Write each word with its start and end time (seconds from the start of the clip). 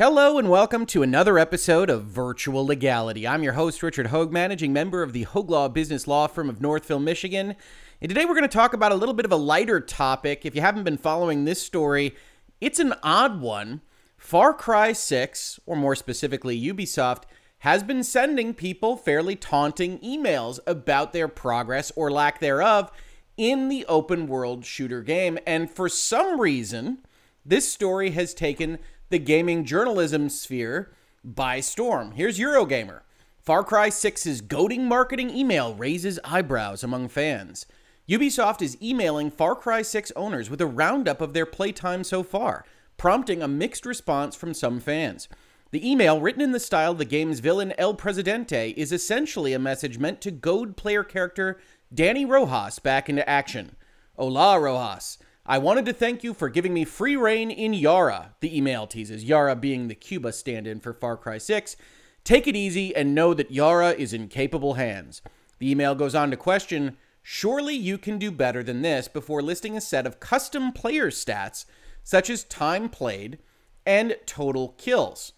Hello 0.00 0.38
and 0.38 0.48
welcome 0.48 0.86
to 0.86 1.02
another 1.02 1.38
episode 1.38 1.90
of 1.90 2.04
Virtual 2.04 2.64
Legality. 2.64 3.28
I'm 3.28 3.42
your 3.42 3.52
host, 3.52 3.82
Richard 3.82 4.06
Hoeg, 4.06 4.30
managing 4.30 4.72
member 4.72 5.02
of 5.02 5.12
the 5.12 5.26
Hoeg 5.26 5.50
Law 5.50 5.68
Business 5.68 6.06
Law 6.06 6.26
Firm 6.26 6.48
of 6.48 6.58
Northville, 6.58 7.00
Michigan. 7.00 7.54
And 8.00 8.08
today 8.08 8.24
we're 8.24 8.32
going 8.32 8.40
to 8.40 8.48
talk 8.48 8.72
about 8.72 8.92
a 8.92 8.94
little 8.94 9.12
bit 9.12 9.26
of 9.26 9.30
a 9.30 9.36
lighter 9.36 9.78
topic. 9.78 10.46
If 10.46 10.54
you 10.54 10.62
haven't 10.62 10.84
been 10.84 10.96
following 10.96 11.44
this 11.44 11.60
story, 11.60 12.14
it's 12.62 12.78
an 12.78 12.94
odd 13.02 13.42
one. 13.42 13.82
Far 14.16 14.54
Cry 14.54 14.94
6, 14.94 15.60
or 15.66 15.76
more 15.76 15.94
specifically, 15.94 16.58
Ubisoft, 16.58 17.24
has 17.58 17.82
been 17.82 18.02
sending 18.02 18.54
people 18.54 18.96
fairly 18.96 19.36
taunting 19.36 19.98
emails 19.98 20.60
about 20.66 21.12
their 21.12 21.28
progress 21.28 21.92
or 21.94 22.10
lack 22.10 22.40
thereof 22.40 22.90
in 23.36 23.68
the 23.68 23.84
open 23.84 24.28
world 24.28 24.64
shooter 24.64 25.02
game. 25.02 25.38
And 25.46 25.70
for 25.70 25.90
some 25.90 26.40
reason, 26.40 27.00
this 27.44 27.70
story 27.70 28.12
has 28.12 28.32
taken 28.32 28.78
the 29.10 29.18
gaming 29.18 29.64
journalism 29.64 30.28
sphere 30.28 30.92
by 31.24 31.58
storm. 31.58 32.12
Here's 32.12 32.38
Eurogamer. 32.38 33.00
Far 33.42 33.64
Cry 33.64 33.90
6's 33.90 34.40
goading 34.40 34.86
marketing 34.86 35.30
email 35.30 35.74
raises 35.74 36.20
eyebrows 36.24 36.84
among 36.84 37.08
fans. 37.08 37.66
Ubisoft 38.08 38.62
is 38.62 38.80
emailing 38.80 39.30
Far 39.30 39.56
Cry 39.56 39.82
6 39.82 40.12
owners 40.14 40.48
with 40.48 40.60
a 40.60 40.66
roundup 40.66 41.20
of 41.20 41.32
their 41.32 41.46
playtime 41.46 42.04
so 42.04 42.22
far, 42.22 42.64
prompting 42.96 43.42
a 43.42 43.48
mixed 43.48 43.84
response 43.84 44.36
from 44.36 44.54
some 44.54 44.78
fans. 44.78 45.28
The 45.72 45.88
email, 45.88 46.20
written 46.20 46.42
in 46.42 46.52
the 46.52 46.60
style 46.60 46.92
of 46.92 46.98
the 46.98 47.04
game's 47.04 47.40
villain 47.40 47.72
El 47.78 47.94
Presidente, 47.94 48.70
is 48.76 48.92
essentially 48.92 49.52
a 49.52 49.58
message 49.58 49.98
meant 49.98 50.20
to 50.20 50.30
goad 50.30 50.76
player 50.76 51.02
character 51.02 51.58
Dani 51.92 52.28
Rojas 52.28 52.78
back 52.78 53.08
into 53.08 53.28
action. 53.28 53.74
Hola, 54.16 54.60
Rojas. 54.60 55.18
I 55.46 55.56
wanted 55.56 55.86
to 55.86 55.94
thank 55.94 56.22
you 56.22 56.34
for 56.34 56.50
giving 56.50 56.74
me 56.74 56.84
free 56.84 57.16
reign 57.16 57.50
in 57.50 57.72
Yara, 57.72 58.34
the 58.40 58.56
email 58.56 58.86
teases, 58.86 59.24
Yara 59.24 59.56
being 59.56 59.88
the 59.88 59.94
Cuba 59.94 60.32
stand 60.32 60.66
in 60.66 60.80
for 60.80 60.92
Far 60.92 61.16
Cry 61.16 61.38
6. 61.38 61.76
Take 62.24 62.46
it 62.46 62.54
easy 62.54 62.94
and 62.94 63.14
know 63.14 63.32
that 63.32 63.50
Yara 63.50 63.90
is 63.92 64.12
in 64.12 64.28
capable 64.28 64.74
hands. 64.74 65.22
The 65.58 65.70
email 65.70 65.94
goes 65.94 66.14
on 66.14 66.30
to 66.30 66.36
question 66.36 66.98
Surely 67.22 67.74
you 67.74 67.96
can 67.96 68.18
do 68.18 68.30
better 68.30 68.62
than 68.62 68.82
this 68.82 69.08
before 69.08 69.42
listing 69.42 69.76
a 69.76 69.80
set 69.80 70.06
of 70.06 70.20
custom 70.20 70.72
player 70.72 71.10
stats 71.10 71.64
such 72.02 72.28
as 72.28 72.44
time 72.44 72.88
played 72.88 73.38
and 73.86 74.16
total 74.26 74.74
kills. 74.78 75.32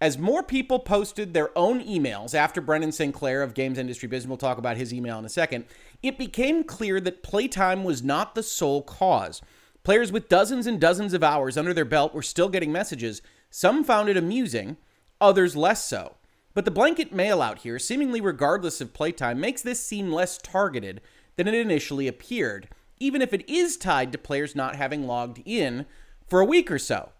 As 0.00 0.16
more 0.16 0.44
people 0.44 0.78
posted 0.78 1.34
their 1.34 1.56
own 1.58 1.82
emails 1.82 2.32
after 2.32 2.60
Brendan 2.60 2.92
Sinclair 2.92 3.42
of 3.42 3.52
Games 3.52 3.78
Industry 3.78 4.08
Business, 4.08 4.28
we'll 4.28 4.36
talk 4.36 4.56
about 4.56 4.76
his 4.76 4.94
email 4.94 5.18
in 5.18 5.24
a 5.24 5.28
second, 5.28 5.64
it 6.04 6.16
became 6.16 6.62
clear 6.62 7.00
that 7.00 7.24
playtime 7.24 7.82
was 7.82 8.00
not 8.00 8.36
the 8.36 8.44
sole 8.44 8.82
cause. 8.82 9.42
Players 9.82 10.12
with 10.12 10.28
dozens 10.28 10.68
and 10.68 10.80
dozens 10.80 11.14
of 11.14 11.24
hours 11.24 11.56
under 11.56 11.74
their 11.74 11.84
belt 11.84 12.14
were 12.14 12.22
still 12.22 12.48
getting 12.48 12.70
messages. 12.70 13.22
Some 13.50 13.82
found 13.82 14.08
it 14.08 14.16
amusing, 14.16 14.76
others 15.20 15.56
less 15.56 15.82
so. 15.84 16.14
But 16.54 16.64
the 16.64 16.70
blanket 16.70 17.12
mail 17.12 17.42
out 17.42 17.58
here, 17.58 17.80
seemingly 17.80 18.20
regardless 18.20 18.80
of 18.80 18.94
playtime, 18.94 19.40
makes 19.40 19.62
this 19.62 19.80
seem 19.80 20.12
less 20.12 20.38
targeted 20.38 21.00
than 21.34 21.48
it 21.48 21.54
initially 21.54 22.06
appeared, 22.06 22.68
even 23.00 23.20
if 23.20 23.32
it 23.32 23.48
is 23.48 23.76
tied 23.76 24.12
to 24.12 24.18
players 24.18 24.54
not 24.54 24.76
having 24.76 25.08
logged 25.08 25.42
in 25.44 25.86
for 26.28 26.40
a 26.40 26.44
week 26.44 26.70
or 26.70 26.78
so. 26.78 27.10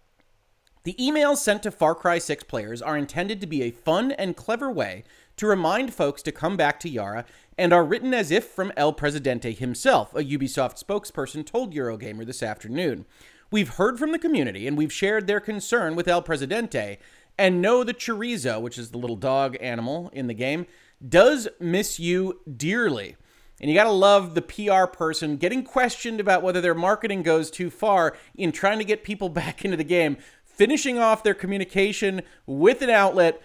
The 0.88 0.94
emails 0.94 1.36
sent 1.36 1.62
to 1.64 1.70
Far 1.70 1.94
Cry 1.94 2.16
6 2.16 2.44
players 2.44 2.80
are 2.80 2.96
intended 2.96 3.42
to 3.42 3.46
be 3.46 3.60
a 3.62 3.70
fun 3.70 4.10
and 4.12 4.34
clever 4.34 4.72
way 4.72 5.04
to 5.36 5.46
remind 5.46 5.92
folks 5.92 6.22
to 6.22 6.32
come 6.32 6.56
back 6.56 6.80
to 6.80 6.88
Yara 6.88 7.26
and 7.58 7.74
are 7.74 7.84
written 7.84 8.14
as 8.14 8.30
if 8.30 8.46
from 8.46 8.72
El 8.74 8.94
Presidente 8.94 9.52
himself, 9.52 10.14
a 10.14 10.24
Ubisoft 10.24 10.82
spokesperson 10.82 11.44
told 11.44 11.74
Eurogamer 11.74 12.24
this 12.24 12.42
afternoon. 12.42 13.04
We've 13.50 13.68
heard 13.68 13.98
from 13.98 14.12
the 14.12 14.18
community 14.18 14.66
and 14.66 14.78
we've 14.78 14.90
shared 14.90 15.26
their 15.26 15.40
concern 15.40 15.94
with 15.94 16.08
El 16.08 16.22
Presidente 16.22 16.96
and 17.36 17.60
know 17.60 17.84
the 17.84 17.92
chorizo, 17.92 18.58
which 18.58 18.78
is 18.78 18.90
the 18.90 18.96
little 18.96 19.14
dog 19.14 19.58
animal 19.60 20.08
in 20.14 20.26
the 20.26 20.32
game, 20.32 20.64
does 21.06 21.48
miss 21.60 22.00
you 22.00 22.40
dearly. 22.56 23.16
And 23.60 23.70
you 23.70 23.76
got 23.76 23.84
to 23.84 23.90
love 23.90 24.34
the 24.34 24.42
PR 24.42 24.86
person 24.86 25.36
getting 25.36 25.64
questioned 25.64 26.20
about 26.20 26.42
whether 26.42 26.60
their 26.60 26.74
marketing 26.74 27.22
goes 27.22 27.50
too 27.50 27.70
far 27.70 28.16
in 28.36 28.52
trying 28.52 28.78
to 28.78 28.84
get 28.84 29.02
people 29.02 29.28
back 29.28 29.64
into 29.64 29.76
the 29.76 29.84
game 29.84 30.16
finishing 30.58 30.98
off 30.98 31.22
their 31.22 31.34
communication 31.34 32.20
with 32.44 32.82
an 32.82 32.90
outlet 32.90 33.40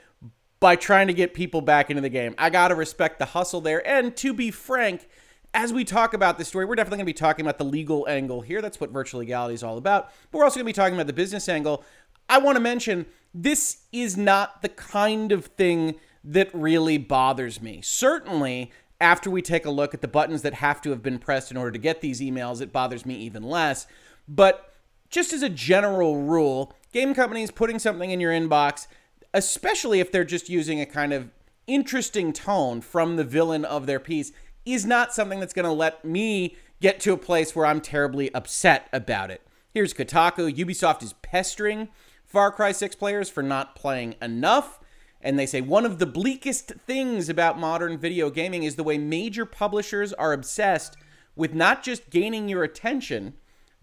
by 0.60 0.76
trying 0.76 1.08
to 1.08 1.14
get 1.14 1.34
people 1.34 1.62
back 1.62 1.90
into 1.90 2.02
the 2.02 2.10
game. 2.10 2.34
I 2.38 2.50
got 2.50 2.70
to 2.70 2.76
respect 2.76 3.20
the 3.20 3.26
hustle 3.26 3.62
there. 3.62 3.86
And 3.88 4.16
to 4.18 4.34
be 4.34 4.50
frank, 4.50 5.08
as 5.54 5.72
we 5.72 5.84
talk 5.84 6.14
about 6.14 6.38
this 6.38 6.48
story, 6.48 6.66
we're 6.66 6.76
definitely 6.76 6.98
going 6.98 7.06
to 7.06 7.10
be 7.10 7.14
talking 7.14 7.46
about 7.46 7.60
the 7.60 7.66
legal 7.66 8.08
angle 8.10 8.42
here. 8.42 8.62
That's 8.62 8.80
what 8.80 8.90
virtual 8.90 9.20
legality 9.20 9.54
is 9.54 9.64
all 9.64 9.78
about. 9.78 10.10
But 10.32 10.40
we're 10.40 10.44
also 10.44 10.56
going 10.56 10.66
to 10.66 10.70
be 10.70 10.74
talking 10.74 10.96
about 10.96 11.08
the 11.08 11.14
business 11.14 11.48
angle. 11.48 11.84
I 12.28 12.40
want 12.40 12.56
to 12.56 12.62
mention 12.62 13.06
this 13.34 13.84
is 13.92 14.18
not 14.18 14.62
the 14.62 14.70
kind 14.70 15.32
of 15.32 15.46
thing 15.46 15.96
that 16.24 16.50
really 16.54 16.98
bothers 16.98 17.62
me. 17.62 17.82
Certainly, 17.84 18.72
after 19.02 19.30
we 19.30 19.42
take 19.42 19.66
a 19.66 19.70
look 19.70 19.94
at 19.94 20.02
the 20.02 20.08
buttons 20.08 20.42
that 20.44 20.56
have 20.56 20.82
to 20.82 20.90
have 20.92 21.04
been 21.04 21.20
pressed 21.20 21.52
in 21.52 21.58
order 21.58 21.72
to 21.72 21.78
get 21.78 22.02
these 22.02 22.22
emails, 22.22 22.62
it 22.62 22.72
bothers 22.72 23.06
me 23.06 23.16
even 23.16 23.44
less. 23.44 23.86
But 24.28 24.74
just 25.10 25.34
as 25.34 25.44
a 25.44 25.50
general 25.50 26.22
rule, 26.22 26.74
game 26.94 27.14
companies 27.14 27.52
putting 27.52 27.80
something 27.80 28.12
in 28.12 28.22
your 28.22 28.32
inbox, 28.32 28.88
especially 29.34 30.00
if 30.00 30.12
they're 30.12 30.24
just 30.24 30.48
using 30.48 30.80
a 30.80 30.86
kind 30.86 31.12
of 31.12 31.30
interesting 31.68 32.32
tone 32.32 32.80
from 32.80 33.16
the 33.16 33.24
villain 33.24 33.66
of 33.66 33.88
their 33.88 34.00
piece, 34.00 34.32
is 34.66 34.86
not 34.86 35.14
something 35.14 35.40
that's 35.40 35.54
going 35.54 35.66
to 35.66 35.72
let 35.72 36.06
me 36.06 36.56
get 36.80 37.00
to 37.02 37.12
a 37.12 37.18
place 37.18 37.56
where 37.56 37.66
I'm 37.66 37.82
terribly 37.82 38.34
upset 38.34 38.88
about 38.94 39.32
it. 39.32 39.42
Here's 39.74 39.94
Kotaku 39.94 40.56
Ubisoft 40.56 41.02
is 41.02 41.14
pestering 41.14 41.90
Far 42.24 42.52
Cry 42.52 42.72
6 42.72 42.96
players 42.96 43.30
for 43.30 43.42
not 43.42 43.76
playing 43.76 44.16
enough. 44.22 44.80
And 45.20 45.40
they 45.40 45.46
say 45.46 45.62
one 45.62 45.86
of 45.86 46.00
the 46.00 46.06
bleakest 46.06 46.74
things 46.86 47.30
about 47.30 47.58
modern 47.58 47.98
video 47.98 48.30
gaming 48.30 48.64
is 48.64 48.76
the 48.76 48.84
way 48.84 48.98
major 48.98 49.46
publishers 49.46 50.14
are 50.14 50.34
obsessed 50.34 50.98
with 51.36 51.54
not 51.54 51.82
just 51.82 52.10
gaining 52.10 52.50
your 52.50 52.64
attention, 52.64 53.34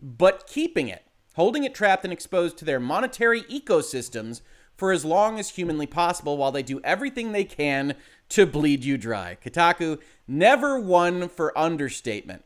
but 0.00 0.47
keeping 0.47 0.88
it 0.88 1.04
holding 1.34 1.64
it 1.64 1.74
trapped 1.74 2.04
and 2.04 2.12
exposed 2.12 2.58
to 2.58 2.64
their 2.64 2.80
monetary 2.80 3.42
ecosystems 3.42 4.41
for 4.76 4.92
as 4.92 5.04
long 5.04 5.38
as 5.38 5.50
humanly 5.50 5.86
possible 5.86 6.36
while 6.36 6.52
they 6.52 6.62
do 6.62 6.80
everything 6.82 7.32
they 7.32 7.44
can 7.44 7.94
to 8.30 8.46
bleed 8.46 8.84
you 8.84 8.96
dry. 8.96 9.36
Kotaku 9.44 9.98
never 10.26 10.80
one 10.80 11.28
for 11.28 11.56
understatement. 11.56 12.44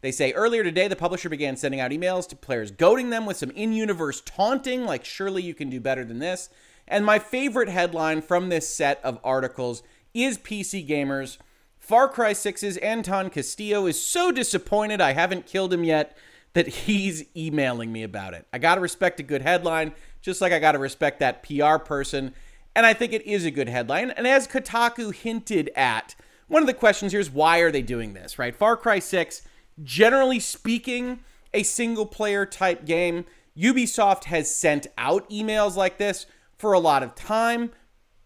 They 0.00 0.12
say 0.12 0.32
earlier 0.32 0.62
today 0.62 0.88
the 0.88 0.96
publisher 0.96 1.28
began 1.28 1.56
sending 1.56 1.80
out 1.80 1.90
emails 1.90 2.28
to 2.28 2.36
players, 2.36 2.70
goading 2.70 3.10
them 3.10 3.24
with 3.24 3.36
some 3.36 3.50
in 3.50 3.72
universe 3.72 4.20
taunting, 4.20 4.84
like, 4.84 5.04
surely 5.04 5.42
you 5.42 5.54
can 5.54 5.70
do 5.70 5.80
better 5.80 6.04
than 6.04 6.18
this. 6.18 6.48
And 6.88 7.04
my 7.04 7.18
favorite 7.18 7.68
headline 7.68 8.22
from 8.22 8.48
this 8.48 8.68
set 8.68 9.00
of 9.02 9.18
articles 9.24 9.82
is 10.14 10.38
PC 10.38 10.88
Gamers. 10.88 11.38
Far 11.78 12.08
Cry 12.08 12.32
6's 12.32 12.76
Anton 12.78 13.30
Castillo 13.30 13.86
is 13.86 14.04
so 14.04 14.32
disappointed 14.32 15.00
I 15.00 15.12
haven't 15.12 15.46
killed 15.46 15.72
him 15.72 15.84
yet 15.84 16.16
that 16.56 16.68
he's 16.68 17.22
emailing 17.36 17.92
me 17.92 18.02
about 18.02 18.32
it. 18.32 18.46
I 18.50 18.56
got 18.56 18.76
to 18.76 18.80
respect 18.80 19.20
a 19.20 19.22
good 19.22 19.42
headline, 19.42 19.92
just 20.22 20.40
like 20.40 20.54
I 20.54 20.58
got 20.58 20.72
to 20.72 20.78
respect 20.78 21.20
that 21.20 21.42
PR 21.42 21.76
person. 21.76 22.32
And 22.74 22.86
I 22.86 22.94
think 22.94 23.12
it 23.12 23.26
is 23.26 23.44
a 23.44 23.50
good 23.50 23.68
headline. 23.68 24.10
And 24.10 24.26
as 24.26 24.48
Kotaku 24.48 25.14
hinted 25.14 25.68
at, 25.76 26.14
one 26.48 26.62
of 26.62 26.66
the 26.66 26.72
questions 26.72 27.12
here 27.12 27.20
is 27.20 27.30
why 27.30 27.58
are 27.58 27.70
they 27.70 27.82
doing 27.82 28.14
this, 28.14 28.38
right? 28.38 28.56
Far 28.56 28.78
Cry 28.78 29.00
6, 29.00 29.42
generally 29.82 30.40
speaking, 30.40 31.20
a 31.52 31.62
single 31.62 32.06
player 32.06 32.46
type 32.46 32.86
game. 32.86 33.26
Ubisoft 33.54 34.24
has 34.24 34.54
sent 34.54 34.86
out 34.96 35.28
emails 35.28 35.76
like 35.76 35.98
this 35.98 36.24
for 36.56 36.72
a 36.72 36.78
lot 36.78 37.02
of 37.02 37.14
time, 37.14 37.70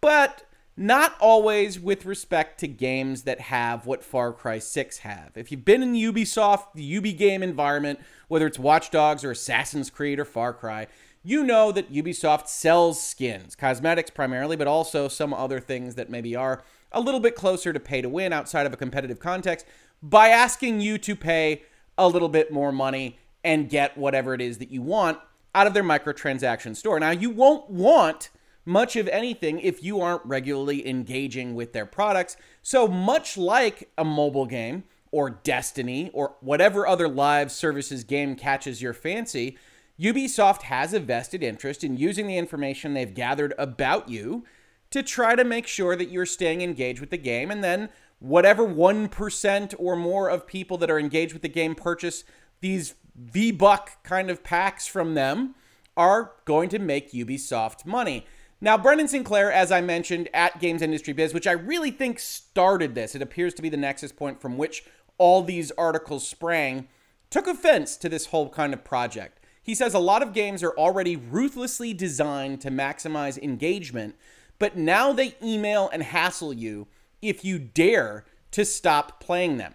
but 0.00 0.44
not 0.80 1.14
always 1.20 1.78
with 1.78 2.06
respect 2.06 2.58
to 2.58 2.66
games 2.66 3.24
that 3.24 3.38
have 3.38 3.84
what 3.84 4.02
Far 4.02 4.32
Cry 4.32 4.58
6 4.58 4.98
have. 4.98 5.32
If 5.34 5.52
you've 5.52 5.64
been 5.64 5.82
in 5.82 5.92
the 5.92 6.02
Ubisoft, 6.02 6.72
the 6.74 6.82
Ubi 6.82 7.12
game 7.12 7.42
environment, 7.42 8.00
whether 8.28 8.46
it's 8.46 8.58
Watch 8.58 8.90
Dogs 8.90 9.22
or 9.22 9.30
Assassin's 9.30 9.90
Creed 9.90 10.18
or 10.18 10.24
Far 10.24 10.54
Cry, 10.54 10.86
you 11.22 11.44
know 11.44 11.70
that 11.70 11.92
Ubisoft 11.92 12.48
sells 12.48 13.02
skins, 13.02 13.54
cosmetics 13.54 14.08
primarily, 14.08 14.56
but 14.56 14.66
also 14.66 15.06
some 15.06 15.34
other 15.34 15.60
things 15.60 15.96
that 15.96 16.08
maybe 16.08 16.34
are 16.34 16.62
a 16.92 17.00
little 17.00 17.20
bit 17.20 17.34
closer 17.34 17.74
to 17.74 17.78
pay 17.78 18.00
to 18.00 18.08
win 18.08 18.32
outside 18.32 18.64
of 18.64 18.72
a 18.72 18.78
competitive 18.78 19.20
context 19.20 19.66
by 20.02 20.28
asking 20.28 20.80
you 20.80 20.96
to 20.96 21.14
pay 21.14 21.60
a 21.98 22.08
little 22.08 22.30
bit 22.30 22.50
more 22.50 22.72
money 22.72 23.18
and 23.44 23.68
get 23.68 23.98
whatever 23.98 24.32
it 24.32 24.40
is 24.40 24.56
that 24.56 24.70
you 24.70 24.80
want 24.80 25.18
out 25.54 25.66
of 25.66 25.74
their 25.74 25.84
microtransaction 25.84 26.74
store. 26.74 26.98
Now, 26.98 27.10
you 27.10 27.28
won't 27.28 27.68
want 27.68 28.30
much 28.64 28.96
of 28.96 29.08
anything 29.08 29.60
if 29.60 29.82
you 29.82 30.00
aren't 30.00 30.24
regularly 30.24 30.86
engaging 30.88 31.54
with 31.54 31.72
their 31.72 31.86
products. 31.86 32.36
So, 32.62 32.86
much 32.86 33.36
like 33.36 33.90
a 33.96 34.04
mobile 34.04 34.46
game 34.46 34.84
or 35.10 35.30
Destiny 35.30 36.10
or 36.12 36.36
whatever 36.40 36.86
other 36.86 37.08
live 37.08 37.50
services 37.50 38.04
game 38.04 38.36
catches 38.36 38.80
your 38.80 38.92
fancy, 38.92 39.56
Ubisoft 39.98 40.62
has 40.62 40.94
a 40.94 41.00
vested 41.00 41.42
interest 41.42 41.84
in 41.84 41.96
using 41.96 42.26
the 42.26 42.38
information 42.38 42.94
they've 42.94 43.14
gathered 43.14 43.54
about 43.58 44.08
you 44.08 44.44
to 44.90 45.02
try 45.02 45.34
to 45.34 45.44
make 45.44 45.66
sure 45.66 45.94
that 45.96 46.10
you're 46.10 46.26
staying 46.26 46.62
engaged 46.62 47.00
with 47.00 47.10
the 47.10 47.18
game. 47.18 47.50
And 47.50 47.62
then, 47.62 47.88
whatever 48.18 48.66
1% 48.66 49.74
or 49.78 49.96
more 49.96 50.28
of 50.28 50.46
people 50.46 50.76
that 50.78 50.90
are 50.90 50.98
engaged 50.98 51.32
with 51.32 51.42
the 51.42 51.48
game 51.48 51.74
purchase 51.74 52.24
these 52.60 52.94
V 53.16 53.50
Buck 53.50 54.02
kind 54.02 54.30
of 54.30 54.44
packs 54.44 54.86
from 54.86 55.14
them 55.14 55.54
are 55.96 56.32
going 56.44 56.68
to 56.70 56.78
make 56.78 57.12
Ubisoft 57.12 57.84
money. 57.84 58.26
Now, 58.60 58.76
Brendan 58.76 59.08
Sinclair, 59.08 59.50
as 59.50 59.72
I 59.72 59.80
mentioned 59.80 60.28
at 60.34 60.60
Games 60.60 60.82
Industry 60.82 61.14
Biz, 61.14 61.32
which 61.32 61.46
I 61.46 61.52
really 61.52 61.90
think 61.90 62.18
started 62.18 62.94
this, 62.94 63.14
it 63.14 63.22
appears 63.22 63.54
to 63.54 63.62
be 63.62 63.70
the 63.70 63.78
nexus 63.78 64.12
point 64.12 64.40
from 64.40 64.58
which 64.58 64.84
all 65.16 65.42
these 65.42 65.70
articles 65.72 66.28
sprang, 66.28 66.88
took 67.30 67.46
offense 67.46 67.96
to 67.96 68.08
this 68.08 68.26
whole 68.26 68.50
kind 68.50 68.74
of 68.74 68.84
project. 68.84 69.40
He 69.62 69.74
says 69.74 69.94
a 69.94 69.98
lot 69.98 70.22
of 70.22 70.32
games 70.32 70.62
are 70.62 70.76
already 70.76 71.16
ruthlessly 71.16 71.94
designed 71.94 72.60
to 72.62 72.70
maximize 72.70 73.38
engagement, 73.38 74.14
but 74.58 74.76
now 74.76 75.12
they 75.12 75.36
email 75.42 75.88
and 75.92 76.02
hassle 76.02 76.52
you 76.52 76.86
if 77.22 77.44
you 77.44 77.58
dare 77.58 78.24
to 78.50 78.64
stop 78.64 79.20
playing 79.20 79.56
them. 79.58 79.74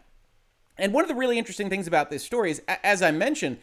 And 0.77 0.93
one 0.93 1.03
of 1.03 1.07
the 1.07 1.15
really 1.15 1.37
interesting 1.37 1.69
things 1.69 1.87
about 1.87 2.09
this 2.09 2.23
story 2.23 2.51
is, 2.51 2.61
as 2.83 3.01
I 3.01 3.11
mentioned, 3.11 3.59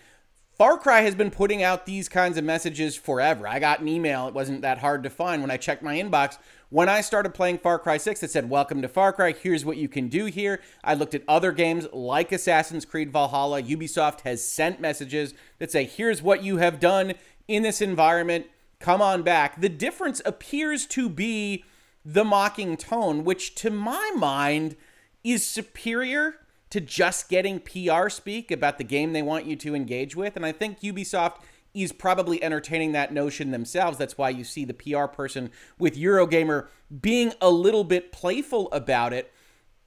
Far 0.63 0.79
Cry 0.79 1.01
has 1.01 1.17
been 1.17 1.33
putting 1.33 1.65
out 1.65 1.87
these 1.87 2.09
kinds 2.09 2.39
of 2.39 2.45
messages 2.45 2.95
forever. 2.95 3.49
I 3.49 3.59
got 3.59 3.81
an 3.81 3.89
email, 3.89 4.29
it 4.29 4.35
wasn't 4.35 4.63
that 4.63 4.79
hard 4.79 5.03
to 5.03 5.11
find 5.11 5.43
when 5.43 5.51
I 5.51 5.57
checked 5.57 5.83
my 5.83 5.97
inbox. 5.97 6.39
When 6.69 6.89
I 6.89 7.01
started 7.01 7.35
playing 7.35 7.59
Far 7.59 7.81
Cry 7.81 7.97
6, 7.97 8.23
it 8.23 8.31
said, 8.31 8.49
Welcome 8.49 8.81
to 8.81 8.87
Far 8.87 9.13
Cry. 9.13 9.33
Here's 9.33 9.65
what 9.65 9.77
you 9.77 9.89
can 9.89 10.07
do 10.07 10.27
here. 10.27 10.61
I 10.85 10.95
looked 10.95 11.17
at 11.17 11.25
other 11.27 11.51
games 11.51 11.89
like 11.93 12.31
Assassin's 12.31 12.85
Creed 12.85 13.11
Valhalla. 13.11 13.61
Ubisoft 13.61 14.21
has 14.21 14.45
sent 14.45 14.81
messages 14.81 15.35
that 15.59 15.73
say, 15.73 15.83
Here's 15.83 16.23
what 16.23 16.45
you 16.45 16.59
have 16.59 16.79
done 16.79 17.15
in 17.49 17.65
this 17.65 17.83
environment. 17.83 18.47
Come 18.79 19.03
on 19.03 19.25
back. 19.25 19.61
The 19.61 19.69
difference 19.69 20.23
appears 20.25 20.87
to 20.87 21.09
be 21.09 21.65
the 22.05 22.23
mocking 22.23 22.77
tone, 22.77 23.25
which 23.25 23.57
to 23.57 23.71
my 23.71 24.13
mind 24.15 24.77
is 25.25 25.45
superior 25.45 26.37
to 26.73 26.81
just 26.81 27.29
getting 27.29 27.61
PR 27.61 28.09
speak 28.09 28.51
about 28.51 28.79
the 28.79 28.85
game 28.85 29.13
they 29.13 29.21
want 29.21 29.45
you 29.45 29.57
to 29.57 29.75
engage 29.75 30.17
with. 30.17 30.37
And 30.37 30.47
I 30.47 30.53
think 30.53 30.81
Ubisoft 30.81 31.43
is 31.75 31.93
probably 31.93 32.43
entertaining 32.43 32.93
that 32.93 33.13
notion 33.13 33.51
themselves. 33.51 33.99
That's 33.99 34.17
why 34.17 34.31
you 34.31 34.43
see 34.43 34.65
the 34.65 34.73
PR 34.73 35.05
person 35.05 35.51
with 35.79 35.99
Eurogamer 35.99 36.69
being 37.03 37.35
a 37.43 37.51
little 37.51 37.85
bit 37.85 38.11
playful 38.11 38.73
about 38.73 39.13
it. 39.13 39.31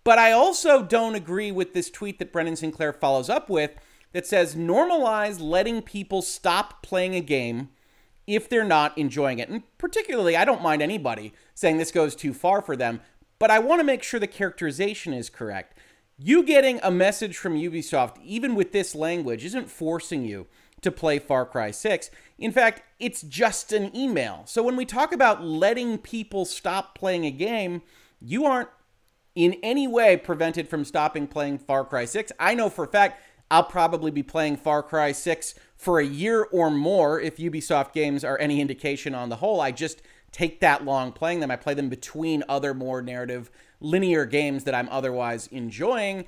But 0.03 0.19
I 0.19 0.31
also 0.31 0.83
don't 0.83 1.15
agree 1.15 1.51
with 1.51 1.73
this 1.73 1.89
tweet 1.89 2.19
that 2.19 2.31
Brendan 2.31 2.55
Sinclair 2.55 2.93
follows 2.93 3.31
up 3.31 3.49
with 3.49 3.71
that 4.11 4.27
says 4.27 4.53
normalize 4.53 5.41
letting 5.41 5.81
people 5.81 6.21
stop 6.21 6.83
playing 6.83 7.15
a 7.15 7.19
game 7.19 7.69
if 8.27 8.47
they're 8.47 8.63
not 8.63 8.95
enjoying 8.95 9.39
it. 9.39 9.49
And 9.49 9.63
particularly, 9.79 10.37
I 10.37 10.45
don't 10.45 10.61
mind 10.61 10.83
anybody 10.83 11.33
saying 11.55 11.77
this 11.77 11.91
goes 11.91 12.15
too 12.15 12.31
far 12.31 12.61
for 12.61 12.75
them, 12.75 13.01
but 13.39 13.49
I 13.49 13.57
want 13.57 13.79
to 13.79 13.83
make 13.83 14.03
sure 14.03 14.19
the 14.19 14.27
characterization 14.27 15.13
is 15.13 15.31
correct. 15.31 15.75
You 16.17 16.43
getting 16.43 16.79
a 16.81 16.91
message 16.91 17.35
from 17.35 17.55
Ubisoft, 17.55 18.23
even 18.23 18.55
with 18.55 18.71
this 18.71 18.95
language, 18.95 19.43
isn't 19.43 19.69
forcing 19.69 20.23
you 20.23 20.47
to 20.79 20.89
play 20.89 21.19
Far 21.19 21.45
Cry 21.45 21.71
6. 21.71 22.09
In 22.37 22.53
fact, 22.53 22.83
it's 23.01 23.21
just 23.21 23.73
an 23.73 23.93
email. 23.93 24.43
So 24.45 24.63
when 24.63 24.77
we 24.77 24.85
talk 24.85 25.11
about 25.11 25.43
letting 25.43 25.97
people 25.97 26.45
stop 26.45 26.97
playing 26.97 27.25
a 27.25 27.31
game, 27.31 27.81
you 28.21 28.45
aren't 28.45 28.69
in 29.35 29.57
any 29.61 29.89
way 29.89 30.15
prevented 30.15 30.69
from 30.69 30.85
stopping 30.85 31.27
playing 31.27 31.57
Far 31.57 31.83
Cry 31.83 32.05
6. 32.05 32.31
I 32.39 32.55
know 32.55 32.69
for 32.69 32.85
a 32.85 32.87
fact 32.87 33.21
I'll 33.51 33.63
probably 33.63 34.09
be 34.09 34.23
playing 34.23 34.55
Far 34.55 34.83
Cry 34.83 35.11
6 35.11 35.53
for 35.75 35.99
a 35.99 36.05
year 36.05 36.43
or 36.43 36.71
more 36.71 37.19
if 37.19 37.37
Ubisoft 37.37 37.91
games 37.91 38.23
are 38.23 38.39
any 38.39 38.61
indication 38.61 39.13
on 39.13 39.27
the 39.27 39.35
whole. 39.37 39.59
I 39.59 39.71
just 39.71 40.01
take 40.35 40.59
that 40.59 40.83
long 40.83 41.13
playing 41.13 41.39
them. 41.39 41.49
I 41.49 41.55
play 41.55 41.73
them 41.75 41.87
between 41.87 42.43
other 42.49 42.73
more 42.73 43.01
narrative 43.01 43.49
linear 43.79 44.25
games 44.25 44.65
that 44.65 44.75
I'm 44.75 44.89
otherwise 44.89 45.47
enjoying. 45.47 46.25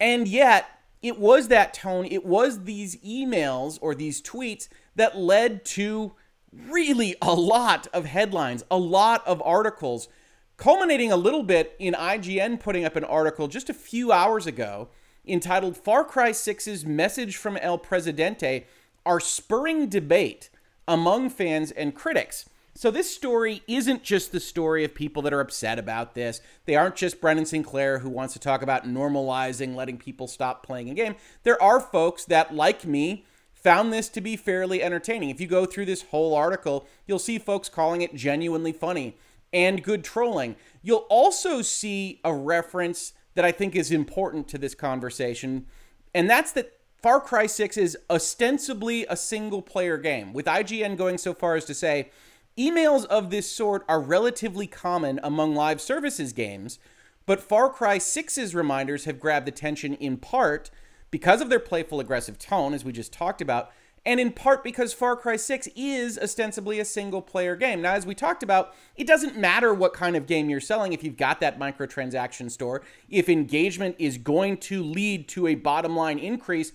And 0.00 0.26
yet, 0.26 0.70
it 1.02 1.18
was 1.18 1.48
that 1.48 1.74
tone, 1.74 2.06
it 2.06 2.24
was 2.24 2.64
these 2.64 2.96
emails 3.02 3.78
or 3.82 3.94
these 3.94 4.22
tweets 4.22 4.68
that 4.96 5.18
led 5.18 5.66
to 5.66 6.14
really 6.50 7.14
a 7.20 7.34
lot 7.34 7.88
of 7.92 8.06
headlines, 8.06 8.64
a 8.70 8.78
lot 8.78 9.22
of 9.26 9.42
articles, 9.44 10.08
culminating 10.56 11.12
a 11.12 11.16
little 11.16 11.42
bit 11.42 11.76
in 11.78 11.92
IGN 11.92 12.58
putting 12.58 12.86
up 12.86 12.96
an 12.96 13.04
article 13.04 13.48
just 13.48 13.68
a 13.68 13.74
few 13.74 14.12
hours 14.12 14.46
ago 14.46 14.88
entitled 15.26 15.76
Far 15.76 16.04
Cry 16.04 16.30
6's 16.30 16.86
Message 16.86 17.36
from 17.36 17.58
El 17.58 17.76
Presidente 17.76 18.64
are 19.04 19.20
spurring 19.20 19.90
debate 19.90 20.48
among 20.88 21.28
fans 21.28 21.70
and 21.70 21.94
critics. 21.94 22.48
So 22.74 22.90
this 22.90 23.14
story 23.14 23.62
isn't 23.68 24.02
just 24.02 24.32
the 24.32 24.40
story 24.40 24.82
of 24.82 24.94
people 24.94 25.22
that 25.22 25.32
are 25.32 25.40
upset 25.40 25.78
about 25.78 26.14
this. 26.14 26.40
They 26.64 26.74
aren't 26.74 26.96
just 26.96 27.20
Brendan 27.20 27.44
Sinclair 27.44 27.98
who 27.98 28.08
wants 28.08 28.32
to 28.32 28.40
talk 28.40 28.62
about 28.62 28.86
normalizing 28.86 29.74
letting 29.74 29.98
people 29.98 30.26
stop 30.26 30.64
playing 30.64 30.88
a 30.88 30.94
game. 30.94 31.16
There 31.42 31.62
are 31.62 31.80
folks 31.80 32.24
that, 32.24 32.54
like 32.54 32.86
me, 32.86 33.26
found 33.52 33.92
this 33.92 34.08
to 34.08 34.20
be 34.20 34.36
fairly 34.36 34.82
entertaining. 34.82 35.28
If 35.28 35.40
you 35.40 35.46
go 35.46 35.66
through 35.66 35.84
this 35.84 36.02
whole 36.02 36.34
article, 36.34 36.86
you'll 37.06 37.18
see 37.18 37.38
folks 37.38 37.68
calling 37.68 38.00
it 38.00 38.14
genuinely 38.14 38.72
funny 38.72 39.16
and 39.52 39.84
good 39.84 40.02
trolling. 40.02 40.56
You'll 40.82 41.06
also 41.10 41.60
see 41.60 42.20
a 42.24 42.34
reference 42.34 43.12
that 43.34 43.44
I 43.44 43.52
think 43.52 43.76
is 43.76 43.90
important 43.90 44.48
to 44.48 44.58
this 44.58 44.74
conversation, 44.74 45.66
and 46.14 46.28
that's 46.28 46.52
that 46.52 46.72
Far 47.02 47.20
Cry 47.20 47.46
6 47.46 47.76
is 47.76 47.98
ostensibly 48.10 49.06
a 49.08 49.16
single 49.16 49.62
player 49.62 49.98
game, 49.98 50.32
with 50.32 50.46
IGN 50.46 50.96
going 50.96 51.18
so 51.18 51.34
far 51.34 51.56
as 51.56 51.64
to 51.66 51.74
say 51.74 52.10
Emails 52.58 53.06
of 53.06 53.30
this 53.30 53.50
sort 53.50 53.82
are 53.88 54.00
relatively 54.00 54.66
common 54.66 55.18
among 55.22 55.54
live 55.54 55.80
services 55.80 56.34
games, 56.34 56.78
but 57.24 57.40
Far 57.40 57.70
Cry 57.70 57.96
6's 57.96 58.54
reminders 58.54 59.06
have 59.06 59.18
grabbed 59.18 59.48
attention 59.48 59.94
in 59.94 60.18
part 60.18 60.70
because 61.10 61.40
of 61.40 61.48
their 61.48 61.58
playful, 61.58 61.98
aggressive 61.98 62.38
tone, 62.38 62.74
as 62.74 62.84
we 62.84 62.92
just 62.92 63.10
talked 63.10 63.40
about, 63.40 63.70
and 64.04 64.20
in 64.20 64.32
part 64.32 64.62
because 64.62 64.92
Far 64.92 65.16
Cry 65.16 65.36
6 65.36 65.68
is 65.74 66.18
ostensibly 66.18 66.78
a 66.78 66.84
single 66.84 67.22
player 67.22 67.56
game. 67.56 67.80
Now, 67.80 67.94
as 67.94 68.04
we 68.04 68.14
talked 68.14 68.42
about, 68.42 68.74
it 68.96 69.06
doesn't 69.06 69.38
matter 69.38 69.72
what 69.72 69.94
kind 69.94 70.14
of 70.14 70.26
game 70.26 70.50
you're 70.50 70.60
selling 70.60 70.92
if 70.92 71.02
you've 71.02 71.16
got 71.16 71.40
that 71.40 71.58
microtransaction 71.58 72.50
store. 72.50 72.82
If 73.08 73.30
engagement 73.30 73.96
is 73.98 74.18
going 74.18 74.58
to 74.58 74.82
lead 74.82 75.26
to 75.28 75.46
a 75.46 75.54
bottom 75.54 75.96
line 75.96 76.18
increase, 76.18 76.72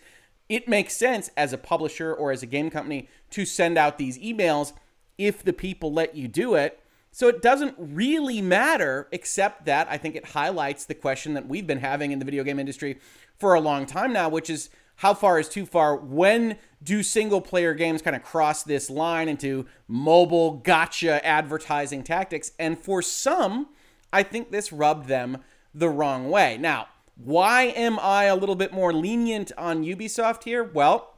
it 0.50 0.68
makes 0.68 0.98
sense 0.98 1.30
as 1.38 1.54
a 1.54 1.58
publisher 1.58 2.12
or 2.12 2.32
as 2.32 2.42
a 2.42 2.48
game 2.48 2.72
company 2.72 3.10
to 3.32 3.46
send 3.46 3.78
out 3.78 4.00
these 4.00 4.18
emails 4.18 4.74
if 5.18 5.44
the 5.44 5.54
people 5.54 5.92
let 5.92 6.16
you 6.16 6.28
do 6.28 6.56
it. 6.56 6.80
So 7.12 7.28
it 7.28 7.42
doesn't 7.42 7.76
really 7.80 8.42
matter, 8.42 9.08
except 9.12 9.66
that 9.66 9.88
I 9.90 9.98
think 9.98 10.16
it 10.16 10.26
highlights 10.26 10.86
the 10.86 10.94
question 10.94 11.34
that 11.34 11.48
we've 11.48 11.66
been 11.66 11.80
having 11.80 12.12
in 12.12 12.20
the 12.20 12.26
video 12.26 12.44
game 12.44 12.60
industry 12.60 13.00
for 13.38 13.54
a 13.54 13.60
long 13.60 13.86
time 13.86 14.14
now, 14.14 14.30
which 14.30 14.50
is 14.50 14.70
how 14.98 15.14
far 15.14 15.40
is 15.40 15.50
too 15.50 15.66
far? 15.66 15.96
When 15.96 16.58
do 16.84 17.02
single 17.04 17.42
player 17.42 17.74
games 17.74 18.02
kind 18.02 18.16
of 18.16 18.24
cross 18.24 18.64
this 18.64 18.90
line 18.90 19.30
into 19.30 19.66
mobile 19.88 20.62
gacha 20.62 21.20
advertising 21.24 22.04
tactics? 22.04 22.52
And 22.60 22.78
for 22.78 23.02
some, 23.02 23.70
I 24.12 24.24
think 24.24 24.52
this 24.52 24.72
rubbed 24.72 25.08
them 25.08 25.40
the 25.74 25.90
wrong 25.90 26.30
way. 26.30 26.58
Now, 26.58 26.88
why 27.16 27.64
am 27.64 28.00
I 28.00 28.26
a 28.26 28.36
little 28.36 28.56
bit 28.56 28.74
more 28.74 28.94
lenient 28.94 29.52
on 29.58 29.84
Ubisoft 29.84 30.44
here? 30.44 30.64
Well, 30.64 31.17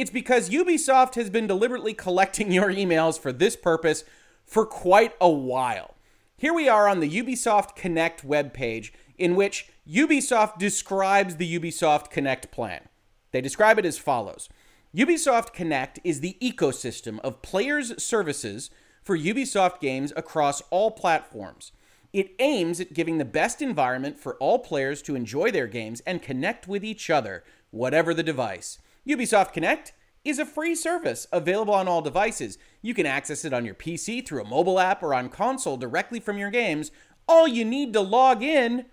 it's 0.00 0.10
because 0.10 0.50
Ubisoft 0.50 1.14
has 1.14 1.28
been 1.28 1.46
deliberately 1.46 1.94
collecting 1.94 2.50
your 2.52 2.70
emails 2.70 3.18
for 3.18 3.32
this 3.32 3.56
purpose 3.56 4.04
for 4.44 4.64
quite 4.64 5.14
a 5.20 5.28
while. 5.28 5.94
Here 6.36 6.54
we 6.54 6.68
are 6.68 6.88
on 6.88 7.00
the 7.00 7.22
Ubisoft 7.22 7.76
Connect 7.76 8.26
webpage, 8.26 8.92
in 9.18 9.36
which 9.36 9.68
Ubisoft 9.86 10.58
describes 10.58 11.36
the 11.36 11.58
Ubisoft 11.58 12.10
Connect 12.10 12.50
plan. 12.50 12.88
They 13.32 13.40
describe 13.40 13.78
it 13.78 13.84
as 13.84 13.98
follows 13.98 14.48
Ubisoft 14.96 15.52
Connect 15.52 16.00
is 16.02 16.20
the 16.20 16.36
ecosystem 16.40 17.20
of 17.20 17.42
players' 17.42 18.02
services 18.02 18.70
for 19.02 19.16
Ubisoft 19.16 19.80
games 19.80 20.12
across 20.16 20.62
all 20.70 20.90
platforms. 20.90 21.72
It 22.12 22.34
aims 22.38 22.80
at 22.80 22.94
giving 22.94 23.18
the 23.18 23.24
best 23.24 23.62
environment 23.62 24.18
for 24.18 24.34
all 24.36 24.58
players 24.58 25.00
to 25.02 25.14
enjoy 25.14 25.50
their 25.50 25.68
games 25.68 26.00
and 26.06 26.22
connect 26.22 26.66
with 26.66 26.82
each 26.82 27.08
other, 27.08 27.44
whatever 27.70 28.12
the 28.12 28.24
device. 28.24 28.78
Ubisoft 29.06 29.52
Connect 29.52 29.92
is 30.24 30.38
a 30.38 30.44
free 30.44 30.74
service 30.74 31.26
available 31.32 31.74
on 31.74 31.88
all 31.88 32.02
devices. 32.02 32.58
You 32.82 32.94
can 32.94 33.06
access 33.06 33.44
it 33.44 33.52
on 33.52 33.64
your 33.64 33.74
PC 33.74 34.26
through 34.26 34.42
a 34.42 34.48
mobile 34.48 34.78
app 34.78 35.02
or 35.02 35.14
on 35.14 35.28
console 35.30 35.76
directly 35.76 36.20
from 36.20 36.36
your 36.36 36.50
games. 36.50 36.90
All 37.26 37.48
you 37.48 37.64
need 37.64 37.92
to 37.94 38.00
log 38.00 38.42
in 38.42 38.86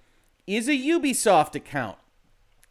is 0.46 0.70
a 0.70 0.72
Ubisoft 0.72 1.56
account. 1.56 1.98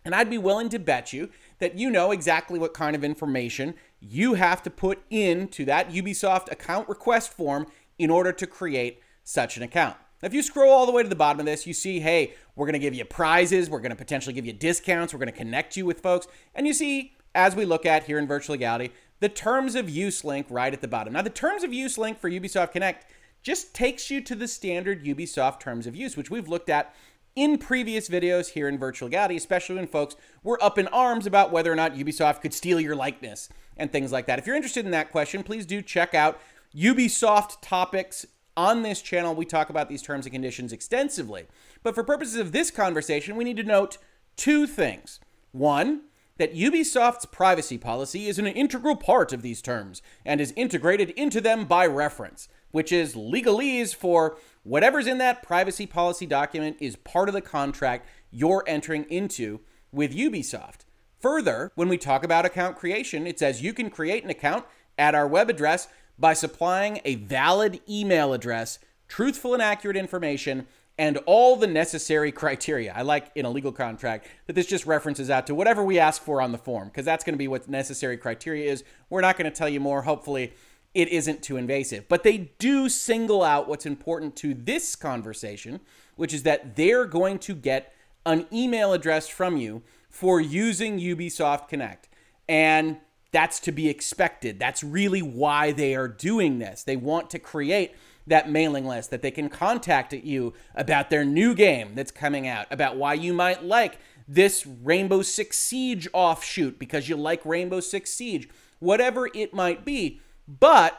And 0.05 0.15
I'd 0.15 0.31
be 0.31 0.39
willing 0.39 0.69
to 0.71 0.79
bet 0.79 1.13
you 1.13 1.31
that 1.59 1.77
you 1.77 1.91
know 1.91 2.13
exactly 2.13 2.59
what 2.59 2.73
kind 2.73 2.95
of 2.95 3.03
information 3.03 3.75
you 4.01 4.35
have 4.35 4.63
to 4.63 4.71
put 4.71 5.01
into 5.11 5.65
that 5.65 5.91
Ubisoft 5.91 6.51
account 6.51 6.89
request 6.89 7.33
form 7.33 7.67
in 7.99 8.09
order 8.09 8.33
to 8.33 8.47
create 8.47 9.01
such 9.25 9.57
an 9.57 9.63
account. 9.63 9.97
If 10.23 10.33
you 10.33 10.43
scroll 10.43 10.73
all 10.73 10.87
the 10.87 10.93
way 10.93 11.03
to 11.03 11.09
the 11.09 11.15
bottom 11.15 11.41
of 11.41 11.47
this, 11.47 11.67
you 11.67 11.75
see, 11.75 12.01
hey, 12.01 12.35
we're 12.55 12.67
going 12.67 12.73
to 12.73 12.79
give 12.79 12.95
you 12.95 13.05
prizes, 13.05 13.69
we're 13.69 13.81
going 13.81 13.91
to 13.91 13.97
potentially 13.97 14.33
give 14.33 14.47
you 14.47 14.53
discounts, 14.53 15.13
we're 15.13 15.19
going 15.19 15.33
to 15.33 15.37
connect 15.37 15.77
you 15.77 15.85
with 15.85 16.01
folks, 16.01 16.27
and 16.55 16.67
you 16.67 16.73
see 16.73 17.16
as 17.37 17.55
we 17.55 17.65
look 17.65 17.87
at 17.87 18.05
here 18.05 18.19
in 18.19 18.27
virtual 18.27 18.55
legality, 18.55 18.93
the 19.21 19.29
terms 19.29 19.75
of 19.75 19.89
use 19.89 20.25
link 20.25 20.47
right 20.51 20.73
at 20.73 20.81
the 20.81 20.89
bottom. 20.89 21.13
Now, 21.13 21.23
the 21.23 21.31
terms 21.31 21.63
of 21.63 21.73
use 21.73 21.97
link 21.97 22.19
for 22.19 22.31
Ubisoft 22.31 22.73
Connect 22.73 23.07
just 23.43 23.75
takes 23.75 24.11
you 24.11 24.21
to 24.23 24.35
the 24.35 24.49
standard 24.49 25.05
Ubisoft 25.05 25.61
terms 25.61 25.87
of 25.87 25.95
use, 25.95 26.17
which 26.17 26.31
we've 26.31 26.49
looked 26.49 26.69
at 26.69 26.95
in 27.37 27.59
previous 27.59 28.09
videos 28.09 28.49
here 28.49 28.67
in 28.67 28.79
Virtual 28.79 29.07
Legality, 29.07 29.37
especially 29.37 29.77
when 29.77 29.87
folks 29.87 30.17
were 30.43 30.63
up 30.63 30.79
in 30.79 30.89
arms 30.89 31.27
about 31.27 31.53
whether 31.53 31.71
or 31.71 31.77
not 31.77 31.95
Ubisoft 31.95 32.41
could 32.41 32.55
steal 32.55 32.81
your 32.81 32.97
likeness 32.97 33.49
and 33.77 33.93
things 33.93 34.11
like 34.11 34.27
that. 34.27 34.39
If 34.39 34.47
you're 34.47 34.57
interested 34.57 34.85
in 34.87 34.91
that 34.93 35.13
question, 35.13 35.43
please 35.43 35.67
do 35.67 35.83
check 35.83 36.15
out 36.15 36.41
Ubisoft 36.75 37.59
topics 37.61 38.27
on 38.57 38.83
this 38.83 39.03
channel. 39.03 39.35
We 39.35 39.45
talk 39.45 39.69
about 39.69 39.89
these 39.89 40.03
terms 40.03 40.25
and 40.25 40.33
conditions 40.33 40.73
extensively. 40.73 41.47
But 41.83 41.95
for 41.95 42.03
purposes 42.03 42.37
of 42.37 42.53
this 42.53 42.71
conversation, 42.71 43.37
we 43.37 43.45
need 43.45 43.59
to 43.59 43.63
note 43.63 43.99
two 44.37 44.67
things. 44.67 45.21
One, 45.53 46.03
that 46.39 46.55
Ubisoft's 46.55 47.27
privacy 47.27 47.79
policy 47.79 48.27
is 48.27 48.39
an 48.39 48.47
integral 48.47 48.97
part 48.97 49.33
of 49.33 49.43
these 49.43 49.63
terms 49.63 50.03
and 50.25 50.41
is 50.41 50.53
integrated 50.57 51.11
into 51.11 51.41
them 51.41 51.65
by 51.65 51.87
reference, 51.87 52.49
which 52.71 52.93
is 52.93 53.15
legalese 53.15 53.95
for 53.95 54.37
whatever's 54.63 55.07
in 55.07 55.19
that 55.19 55.43
privacy 55.43 55.87
policy 55.87 56.27
document 56.27 56.77
is 56.81 56.97
part 56.97 57.29
of 57.29 57.35
the 57.35 57.41
contract 57.41 58.07
you're 58.31 58.65
entering 58.67 59.05
into 59.05 59.61
with 59.93 60.15
Ubisoft. 60.15 60.81
Further, 61.21 61.73
when 61.75 61.89
we 61.89 61.97
talk 61.97 62.23
about 62.23 62.45
account 62.45 62.77
creation, 62.77 63.27
it 63.27 63.39
says 63.39 63.63
you 63.63 63.73
can 63.73 63.89
create 63.89 64.25
an 64.25 64.31
account 64.31 64.65
at 64.99 65.15
our 65.15 65.27
web 65.27 65.49
address 65.49 65.89
by 66.19 66.35
supplying 66.35 67.01
a 67.05 67.15
valid 67.17 67.81
email 67.89 68.33
address, 68.33 68.79
truthful 69.09 69.55
and 69.55 69.63
accurate 69.63 69.97
information, 69.97 70.67
and 70.99 71.19
all 71.27 71.57
the 71.57 71.67
necessary 71.67 72.33
criteria. 72.33 72.93
I 72.95 73.03
like 73.03 73.31
in 73.35 73.45
a 73.45 73.51
legal 73.51 73.73
contract 73.73 74.27
that 74.47 74.55
this 74.55 74.67
just 74.67 74.87
references 74.87 75.29
out 75.29 75.47
to 75.49 75.55
whatever 75.55 75.85
we 75.85 75.99
ask 75.99 76.23
for 76.23 76.41
on 76.41 76.53
the 76.53 76.59
form, 76.59 76.89
because 76.89 77.05
that's 77.05 77.25
going 77.25 77.35
to 77.35 77.39
be 77.39 77.49
what 77.49 77.69
necessary 77.69 78.17
criteria 78.17 78.71
is. 78.71 78.83
We're 79.11 79.21
not 79.21 79.37
going 79.37 79.51
to 79.51 79.57
tell 79.57 79.69
you 79.69 79.81
more. 79.81 80.03
Hopefully, 80.03 80.55
it 80.95 81.09
isn't 81.09 81.43
too 81.43 81.59
invasive. 81.59 82.09
But 82.09 82.23
they 82.23 82.53
do 82.59 82.89
single 82.89 83.43
out 83.43 83.69
what's 83.69 83.85
important 83.85 84.37
to 84.37 84.55
this 84.55 84.97
conversation, 84.97 85.81
which 86.17 86.33
is 86.33 86.45
that 86.45 86.77
they're 86.77 87.05
going 87.05 87.39
to 87.41 87.55
get 87.55 87.93
an 88.25 88.47
email 88.51 88.95
address 88.95 89.29
from 89.29 89.59
you 89.59 89.83
for 90.09 90.41
using 90.41 90.99
Ubisoft 90.99 91.69
Connect. 91.69 92.09
And 92.49 92.97
that's 93.37 93.61
to 93.61 93.71
be 93.71 93.91
expected. 93.91 94.59
That's 94.59 94.83
really 94.83 95.21
why 95.21 95.71
they 95.71 95.95
are 95.95 96.09
doing 96.09 96.59
this. 96.59 96.83
They 96.83 96.97
want 96.97 97.29
to 97.29 97.39
create 97.39 97.93
that 98.27 98.49
mailing 98.51 98.87
list 98.87 99.11
that 99.11 99.21
they 99.21 99.31
can 99.31 99.51
contact 99.51 100.15
you 100.15 100.55
about 100.75 101.11
their 101.11 101.23
new 101.23 101.55
game 101.55 101.95
that's 101.95 102.11
coming 102.11 102.49
out, 102.49 102.67
about 102.71 102.97
why 102.97 103.13
you 103.13 103.35
might 103.35 103.63
like 103.63 103.99
this 104.27 104.67
Rainbow 104.67 105.21
Six 105.21 105.59
Siege 105.59 106.09
offshoot 106.15 106.79
because 106.79 107.11
you 107.11 107.17
like 107.17 107.45
Rainbow 107.45 107.81
Six 107.81 108.11
Siege, 108.11 108.49
whatever 108.79 109.29
it 109.35 109.53
might 109.53 109.85
be. 109.85 110.19
But 110.49 110.99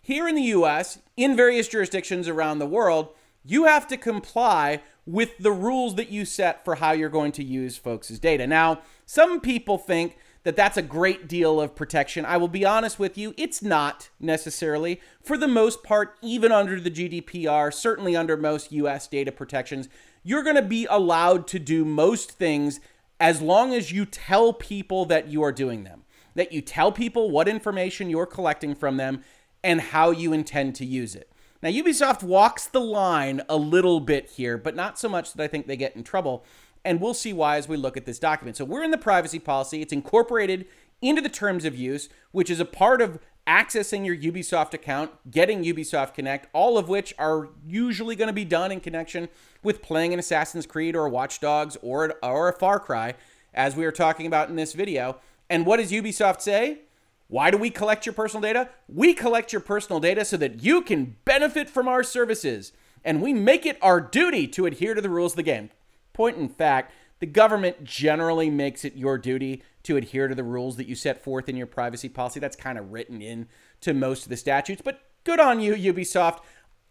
here 0.00 0.26
in 0.26 0.34
the 0.34 0.42
US, 0.42 0.98
in 1.16 1.36
various 1.36 1.68
jurisdictions 1.68 2.26
around 2.26 2.58
the 2.58 2.66
world, 2.66 3.10
you 3.44 3.66
have 3.66 3.86
to 3.86 3.96
comply 3.96 4.82
with 5.06 5.38
the 5.38 5.52
rules 5.52 5.94
that 5.94 6.10
you 6.10 6.24
set 6.24 6.64
for 6.64 6.74
how 6.74 6.90
you're 6.90 7.08
going 7.08 7.30
to 7.30 7.44
use 7.44 7.76
folks' 7.76 8.08
data. 8.18 8.44
Now, 8.44 8.80
some 9.04 9.40
people 9.40 9.78
think 9.78 10.18
that 10.46 10.54
that's 10.54 10.76
a 10.76 10.82
great 10.82 11.26
deal 11.26 11.60
of 11.60 11.74
protection. 11.74 12.24
I 12.24 12.36
will 12.36 12.46
be 12.46 12.64
honest 12.64 13.00
with 13.00 13.18
you, 13.18 13.34
it's 13.36 13.62
not 13.62 14.10
necessarily. 14.20 15.00
For 15.20 15.36
the 15.36 15.48
most 15.48 15.82
part, 15.82 16.16
even 16.22 16.52
under 16.52 16.78
the 16.78 16.88
GDPR, 16.88 17.74
certainly 17.74 18.14
under 18.14 18.36
most 18.36 18.70
US 18.70 19.08
data 19.08 19.32
protections, 19.32 19.88
you're 20.22 20.44
going 20.44 20.54
to 20.54 20.62
be 20.62 20.86
allowed 20.88 21.48
to 21.48 21.58
do 21.58 21.84
most 21.84 22.30
things 22.30 22.78
as 23.18 23.42
long 23.42 23.74
as 23.74 23.90
you 23.90 24.06
tell 24.06 24.52
people 24.52 25.04
that 25.06 25.26
you 25.26 25.42
are 25.42 25.50
doing 25.50 25.82
them, 25.82 26.04
that 26.36 26.52
you 26.52 26.60
tell 26.60 26.92
people 26.92 27.28
what 27.28 27.48
information 27.48 28.08
you're 28.08 28.24
collecting 28.24 28.76
from 28.76 28.98
them 28.98 29.24
and 29.64 29.80
how 29.80 30.12
you 30.12 30.32
intend 30.32 30.76
to 30.76 30.86
use 30.86 31.16
it. 31.16 31.28
Now, 31.60 31.70
Ubisoft 31.70 32.22
walks 32.22 32.68
the 32.68 32.80
line 32.80 33.42
a 33.48 33.56
little 33.56 33.98
bit 33.98 34.30
here, 34.30 34.56
but 34.56 34.76
not 34.76 34.96
so 34.96 35.08
much 35.08 35.32
that 35.32 35.42
I 35.42 35.48
think 35.48 35.66
they 35.66 35.76
get 35.76 35.96
in 35.96 36.04
trouble 36.04 36.44
and 36.86 37.00
we'll 37.00 37.14
see 37.14 37.32
why 37.32 37.56
as 37.56 37.68
we 37.68 37.76
look 37.76 37.96
at 37.96 38.06
this 38.06 38.20
document. 38.20 38.56
So 38.56 38.64
we're 38.64 38.84
in 38.84 38.92
the 38.92 38.96
privacy 38.96 39.40
policy. 39.40 39.82
It's 39.82 39.92
incorporated 39.92 40.66
into 41.02 41.20
the 41.20 41.28
terms 41.28 41.64
of 41.64 41.74
use, 41.74 42.08
which 42.30 42.48
is 42.48 42.60
a 42.60 42.64
part 42.64 43.02
of 43.02 43.18
accessing 43.46 44.06
your 44.06 44.16
Ubisoft 44.16 44.72
account, 44.72 45.10
getting 45.30 45.64
Ubisoft 45.64 46.14
Connect, 46.14 46.48
all 46.52 46.78
of 46.78 46.88
which 46.88 47.12
are 47.18 47.48
usually 47.66 48.14
going 48.16 48.28
to 48.28 48.32
be 48.32 48.44
done 48.44 48.70
in 48.70 48.80
connection 48.80 49.28
with 49.62 49.82
playing 49.82 50.12
an 50.12 50.18
Assassin's 50.18 50.64
Creed 50.64 50.94
or 50.94 51.08
Watch 51.08 51.40
Dogs 51.40 51.76
or, 51.82 52.14
or 52.22 52.48
a 52.48 52.52
Far 52.52 52.78
Cry, 52.78 53.14
as 53.52 53.74
we 53.74 53.84
are 53.84 53.92
talking 53.92 54.26
about 54.26 54.48
in 54.48 54.56
this 54.56 54.72
video. 54.72 55.16
And 55.50 55.66
what 55.66 55.78
does 55.78 55.90
Ubisoft 55.90 56.40
say? 56.40 56.82
Why 57.28 57.50
do 57.50 57.58
we 57.58 57.70
collect 57.70 58.06
your 58.06 58.12
personal 58.12 58.42
data? 58.42 58.68
We 58.88 59.12
collect 59.12 59.52
your 59.52 59.60
personal 59.60 59.98
data 59.98 60.24
so 60.24 60.36
that 60.36 60.62
you 60.62 60.82
can 60.82 61.16
benefit 61.24 61.68
from 61.68 61.88
our 61.88 62.04
services. 62.04 62.72
And 63.04 63.20
we 63.20 63.32
make 63.32 63.66
it 63.66 63.78
our 63.82 64.00
duty 64.00 64.46
to 64.48 64.66
adhere 64.66 64.94
to 64.94 65.00
the 65.00 65.10
rules 65.10 65.32
of 65.32 65.36
the 65.36 65.42
game 65.42 65.70
point 66.16 66.38
in 66.38 66.48
fact, 66.48 66.92
the 67.20 67.26
government 67.26 67.84
generally 67.84 68.50
makes 68.50 68.84
it 68.84 68.96
your 68.96 69.18
duty 69.18 69.62
to 69.82 69.96
adhere 69.96 70.28
to 70.28 70.34
the 70.34 70.42
rules 70.42 70.76
that 70.76 70.88
you 70.88 70.94
set 70.94 71.22
forth 71.22 71.48
in 71.48 71.56
your 71.56 71.66
privacy 71.66 72.08
policy. 72.08 72.40
That's 72.40 72.56
kind 72.56 72.78
of 72.78 72.90
written 72.90 73.20
in 73.20 73.48
to 73.82 73.92
most 73.92 74.24
of 74.24 74.30
the 74.30 74.36
statutes, 74.36 74.82
but 74.82 75.00
good 75.24 75.38
on 75.38 75.60
you, 75.60 75.74
Ubisoft. 75.74 76.40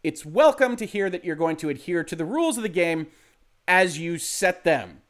It's 0.03 0.25
welcome 0.25 0.75
to 0.75 0.85
hear 0.85 1.09
that 1.09 1.25
you're 1.25 1.35
going 1.35 1.57
to 1.57 1.69
adhere 1.69 2.03
to 2.03 2.15
the 2.15 2.25
rules 2.25 2.57
of 2.57 2.63
the 2.63 2.69
game 2.69 3.07
as 3.67 3.97
you 3.97 4.19
set 4.19 4.63
them. 4.63 5.01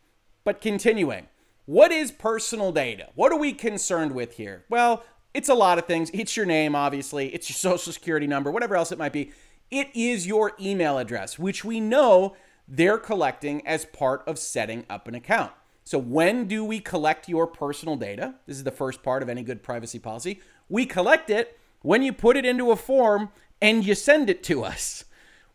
But 0.45 0.61
continuing, 0.61 1.27
what 1.65 1.91
is 1.91 2.11
personal 2.11 2.71
data? 2.71 3.09
What 3.15 3.33
are 3.33 3.37
we 3.37 3.51
concerned 3.51 4.13
with 4.13 4.37
here? 4.37 4.63
Well, 4.69 5.03
it's 5.33 5.49
a 5.49 5.53
lot 5.53 5.77
of 5.77 5.85
things. 5.85 6.09
It's 6.13 6.37
your 6.37 6.45
name, 6.45 6.75
obviously, 6.75 7.33
it's 7.33 7.49
your 7.49 7.55
social 7.73 7.91
security 7.91 8.27
number, 8.27 8.49
whatever 8.49 8.77
else 8.77 8.93
it 8.93 8.97
might 8.97 9.13
be. 9.13 9.33
It 9.69 9.89
is 9.93 10.25
your 10.25 10.53
email 10.59 10.97
address, 10.97 11.37
which 11.37 11.65
we 11.65 11.81
know 11.81 12.35
they're 12.67 12.97
collecting 12.97 13.65
as 13.67 13.85
part 13.85 14.23
of 14.27 14.39
setting 14.39 14.85
up 14.89 15.07
an 15.07 15.15
account. 15.15 15.51
So, 15.83 15.99
when 15.99 16.47
do 16.47 16.65
we 16.65 16.79
collect 16.79 17.29
your 17.29 17.45
personal 17.45 17.95
data? 17.95 18.35
This 18.47 18.57
is 18.57 18.63
the 18.63 18.71
first 18.71 19.03
part 19.03 19.21
of 19.21 19.29
any 19.29 19.43
good 19.43 19.61
privacy 19.61 19.99
policy. 19.99 20.41
We 20.67 20.85
collect 20.85 21.29
it 21.29 21.59
when 21.83 22.01
you 22.01 22.11
put 22.11 22.37
it 22.37 22.45
into 22.45 22.71
a 22.71 22.75
form 22.75 23.29
and 23.61 23.85
you 23.85 23.93
send 23.93 24.29
it 24.29 24.43
to 24.43 24.63
us. 24.63 25.05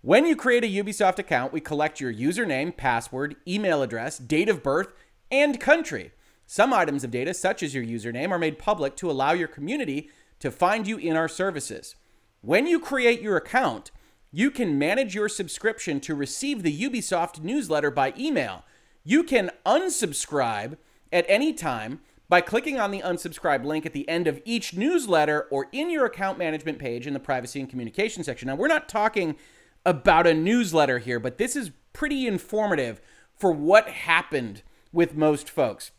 When 0.02 0.24
you 0.24 0.36
create 0.36 0.64
a 0.64 0.68
Ubisoft 0.68 1.18
account, 1.18 1.52
we 1.52 1.60
collect 1.60 2.00
your 2.00 2.14
username, 2.14 2.76
password, 2.76 3.36
email 3.46 3.82
address, 3.82 4.16
date 4.16 4.48
of 4.48 4.62
birth, 4.62 4.94
and 5.30 5.60
country. 5.60 6.12
Some 6.46 6.72
items 6.72 7.04
of 7.04 7.10
data, 7.10 7.34
such 7.34 7.62
as 7.62 7.74
your 7.74 7.84
username, 7.84 8.30
are 8.30 8.38
made 8.38 8.58
public 8.58 8.96
to 8.96 9.10
allow 9.10 9.32
your 9.32 9.48
community 9.48 10.08
to 10.38 10.50
find 10.50 10.86
you 10.86 10.96
in 10.96 11.16
our 11.16 11.28
services. 11.28 11.96
When 12.40 12.66
you 12.66 12.80
create 12.80 13.20
your 13.20 13.36
account, 13.36 13.90
you 14.32 14.50
can 14.50 14.78
manage 14.78 15.14
your 15.14 15.28
subscription 15.28 16.00
to 16.00 16.14
receive 16.14 16.62
the 16.62 16.88
Ubisoft 16.88 17.42
newsletter 17.42 17.90
by 17.90 18.14
email. 18.18 18.64
You 19.04 19.24
can 19.24 19.50
unsubscribe 19.66 20.76
at 21.12 21.24
any 21.28 21.52
time 21.52 22.00
by 22.28 22.40
clicking 22.40 22.78
on 22.78 22.92
the 22.92 23.00
unsubscribe 23.00 23.64
link 23.64 23.84
at 23.84 23.92
the 23.92 24.08
end 24.08 24.28
of 24.28 24.40
each 24.44 24.74
newsletter 24.74 25.48
or 25.50 25.66
in 25.72 25.90
your 25.90 26.06
account 26.06 26.38
management 26.38 26.78
page 26.78 27.06
in 27.06 27.12
the 27.12 27.18
privacy 27.18 27.58
and 27.58 27.68
communication 27.68 28.22
section. 28.22 28.46
Now, 28.46 28.54
we're 28.54 28.68
not 28.68 28.88
talking 28.88 29.36
about 29.84 30.28
a 30.28 30.34
newsletter 30.34 31.00
here, 31.00 31.18
but 31.18 31.38
this 31.38 31.56
is 31.56 31.72
pretty 31.92 32.28
informative 32.28 33.00
for 33.36 33.50
what 33.50 33.88
happened 33.88 34.62
with 34.92 35.16
most 35.16 35.50
folks. 35.50 35.90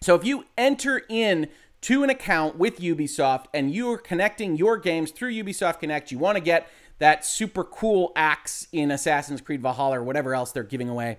So 0.00 0.14
if 0.14 0.24
you 0.24 0.46
enter 0.56 1.02
in 1.08 1.48
to 1.82 2.02
an 2.02 2.10
account 2.10 2.56
with 2.56 2.78
Ubisoft 2.78 3.46
and 3.52 3.72
you're 3.72 3.98
connecting 3.98 4.56
your 4.56 4.78
games 4.78 5.10
through 5.10 5.32
Ubisoft 5.32 5.80
Connect, 5.80 6.10
you 6.10 6.18
want 6.18 6.36
to 6.36 6.42
get 6.42 6.68
that 6.98 7.24
super 7.24 7.64
cool 7.64 8.12
axe 8.16 8.66
in 8.72 8.90
Assassin's 8.90 9.40
Creed 9.40 9.62
Valhalla 9.62 10.00
or 10.00 10.02
whatever 10.02 10.34
else 10.34 10.52
they're 10.52 10.62
giving 10.62 10.88
away 10.88 11.18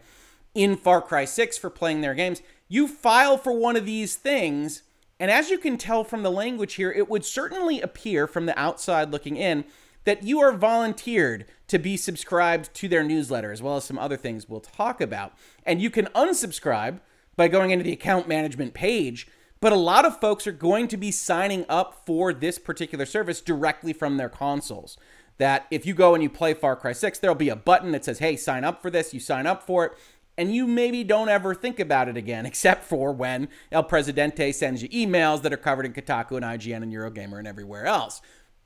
in 0.56 0.76
Far 0.76 1.02
Cry 1.02 1.26
6 1.26 1.58
for 1.58 1.70
playing 1.70 2.02
their 2.02 2.16
games. 2.16 2.42
You 2.68 2.88
file 2.88 3.38
for 3.38 3.54
one 3.54 3.76
of 3.76 3.86
these 3.86 4.16
things, 4.16 4.84
and 5.20 5.30
as 5.30 5.50
you 5.50 5.58
can 5.58 5.78
tell 5.78 6.04
from 6.04 6.24
the 6.24 6.32
language 6.32 6.76
here, 6.76 6.92
it 6.92 7.10
would 7.10 7.26
certainly 7.26 7.80
appear 7.80 8.28
from 8.28 8.46
the 8.46 8.60
outside 8.60 9.12
looking 9.12 9.38
in 9.38 9.66
that 10.04 10.24
you 10.24 10.40
are 10.40 10.54
volunteered 10.54 11.46
to 11.68 11.78
be 11.78 11.98
subscribed 11.98 12.74
to 12.74 12.88
their 12.88 13.04
newsletter, 13.04 13.52
as 13.52 13.62
well 13.62 13.76
as 13.76 13.84
some 13.84 14.00
other 14.00 14.18
things 14.18 14.48
we'll 14.48 14.62
talk 14.62 15.02
about. 15.02 15.34
And 15.66 15.82
you 15.82 15.90
can 15.90 16.06
unsubscribe 16.08 17.02
by 17.36 17.48
going 17.48 17.72
into 17.72 17.84
the 17.84 17.92
account 17.92 18.28
management 18.28 18.74
page. 18.74 19.28
But 19.60 19.74
a 19.74 19.78
lot 19.78 20.06
of 20.06 20.20
folks 20.20 20.48
are 20.48 20.52
going 20.52 20.88
to 20.90 20.98
be 20.98 21.12
signing 21.12 21.66
up 21.68 22.06
for 22.06 22.32
this 22.32 22.60
particular 22.60 23.06
service 23.06 23.42
directly 23.42 23.92
from 23.92 24.18
their 24.18 24.30
consoles 24.30 24.98
that 25.38 25.68
if 25.70 25.86
you 25.86 25.94
go 25.94 26.14
and 26.14 26.24
you 26.24 26.30
play 26.30 26.54
Far 26.54 26.76
Cry 26.76 26.94
6, 26.94 27.20
there'll 27.20 27.36
be 27.36 27.50
a 27.50 27.56
button 27.56 27.92
that 27.92 28.06
says, 28.06 28.20
hey, 28.20 28.36
sign 28.36 28.64
up 28.64 28.82
for 28.82 28.90
this. 28.90 29.14
You 29.14 29.20
sign 29.20 29.46
up 29.46 29.64
for 29.64 29.86
it, 29.86 29.92
and 30.38 30.54
you 30.54 30.68
maybe 30.68 31.04
don't 31.04 31.30
ever 31.30 31.54
think 31.54 31.80
about 31.80 32.08
it 32.08 32.18
again, 32.18 32.46
except 32.48 32.84
for 32.84 33.12
when 33.12 33.50
El 33.72 33.84
Presidente 33.84 34.52
sends 34.52 34.82
you 34.82 34.90
emails 34.90 35.42
that 35.44 35.54
are 35.54 35.58
covered 35.58 35.86
in 35.86 35.94
Kotaku 35.94 36.38
and 36.38 36.46
IGN 36.46 36.84
and 36.84 36.94
Eurogamer 36.94 37.40
and 37.40 37.48
everywhere 37.48 37.86
else. 37.86 38.22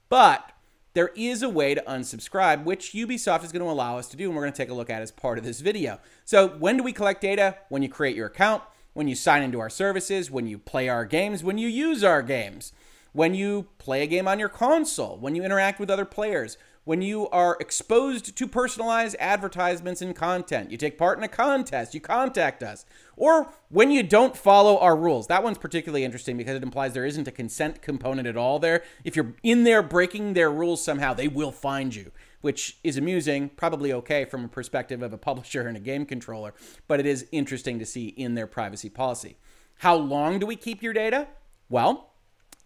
But 0.09 0.51
there 0.93 1.11
is 1.15 1.41
a 1.41 1.49
way 1.49 1.73
to 1.73 1.81
unsubscribe, 1.87 2.65
which 2.65 2.91
Ubisoft 2.91 3.45
is 3.45 3.51
going 3.51 3.63
to 3.63 3.71
allow 3.71 3.97
us 3.97 4.07
to 4.09 4.17
do, 4.17 4.27
and 4.27 4.35
we're 4.35 4.43
going 4.43 4.53
to 4.53 4.57
take 4.57 4.69
a 4.69 4.73
look 4.73 4.89
at 4.89 5.01
as 5.01 5.11
part 5.11 5.37
of 5.37 5.43
this 5.43 5.61
video. 5.61 5.99
So, 6.25 6.49
when 6.49 6.77
do 6.77 6.83
we 6.83 6.91
collect 6.91 7.21
data? 7.21 7.57
When 7.69 7.81
you 7.81 7.89
create 7.89 8.15
your 8.15 8.27
account, 8.27 8.63
when 8.93 9.07
you 9.07 9.15
sign 9.15 9.41
into 9.41 9.59
our 9.59 9.69
services, 9.69 10.29
when 10.29 10.47
you 10.47 10.57
play 10.57 10.89
our 10.89 11.05
games, 11.05 11.43
when 11.43 11.57
you 11.57 11.69
use 11.69 12.03
our 12.03 12.21
games 12.21 12.73
when 13.13 13.33
you 13.33 13.67
play 13.77 14.03
a 14.03 14.07
game 14.07 14.27
on 14.27 14.39
your 14.39 14.49
console, 14.49 15.17
when 15.17 15.35
you 15.35 15.43
interact 15.43 15.79
with 15.79 15.89
other 15.89 16.05
players, 16.05 16.57
when 16.83 17.01
you 17.01 17.29
are 17.29 17.57
exposed 17.59 18.35
to 18.35 18.47
personalized 18.47 19.15
advertisements 19.19 20.01
and 20.01 20.15
content. 20.15 20.71
You 20.71 20.77
take 20.77 20.97
part 20.97 21.17
in 21.17 21.23
a 21.23 21.27
contest, 21.27 21.93
you 21.93 22.01
contact 22.01 22.63
us. 22.63 22.85
Or 23.15 23.53
when 23.69 23.91
you 23.91 24.01
don't 24.01 24.35
follow 24.35 24.79
our 24.79 24.95
rules. 24.95 25.27
That 25.27 25.43
one's 25.43 25.59
particularly 25.59 26.03
interesting 26.03 26.37
because 26.37 26.55
it 26.55 26.63
implies 26.63 26.93
there 26.93 27.05
isn't 27.05 27.27
a 27.27 27.31
consent 27.31 27.81
component 27.81 28.27
at 28.27 28.37
all 28.37 28.57
there. 28.57 28.83
If 29.03 29.15
you're 29.15 29.35
in 29.43 29.63
there 29.63 29.83
breaking 29.83 30.33
their 30.33 30.51
rules 30.51 30.83
somehow, 30.83 31.13
they 31.13 31.27
will 31.27 31.51
find 31.51 31.93
you, 31.93 32.11
which 32.41 32.79
is 32.83 32.97
amusing, 32.97 33.49
probably 33.49 33.93
okay 33.93 34.25
from 34.25 34.45
a 34.45 34.49
perspective 34.49 35.03
of 35.03 35.13
a 35.13 35.17
publisher 35.19 35.67
and 35.67 35.77
a 35.77 35.81
game 35.81 36.05
controller, 36.05 36.55
but 36.87 36.99
it 36.99 37.05
is 37.05 37.27
interesting 37.31 37.77
to 37.77 37.85
see 37.85 38.07
in 38.07 38.33
their 38.33 38.47
privacy 38.47 38.89
policy. 38.89 39.37
How 39.79 39.95
long 39.95 40.39
do 40.39 40.47
we 40.47 40.55
keep 40.55 40.81
your 40.81 40.93
data? 40.93 41.27
Well, 41.69 42.10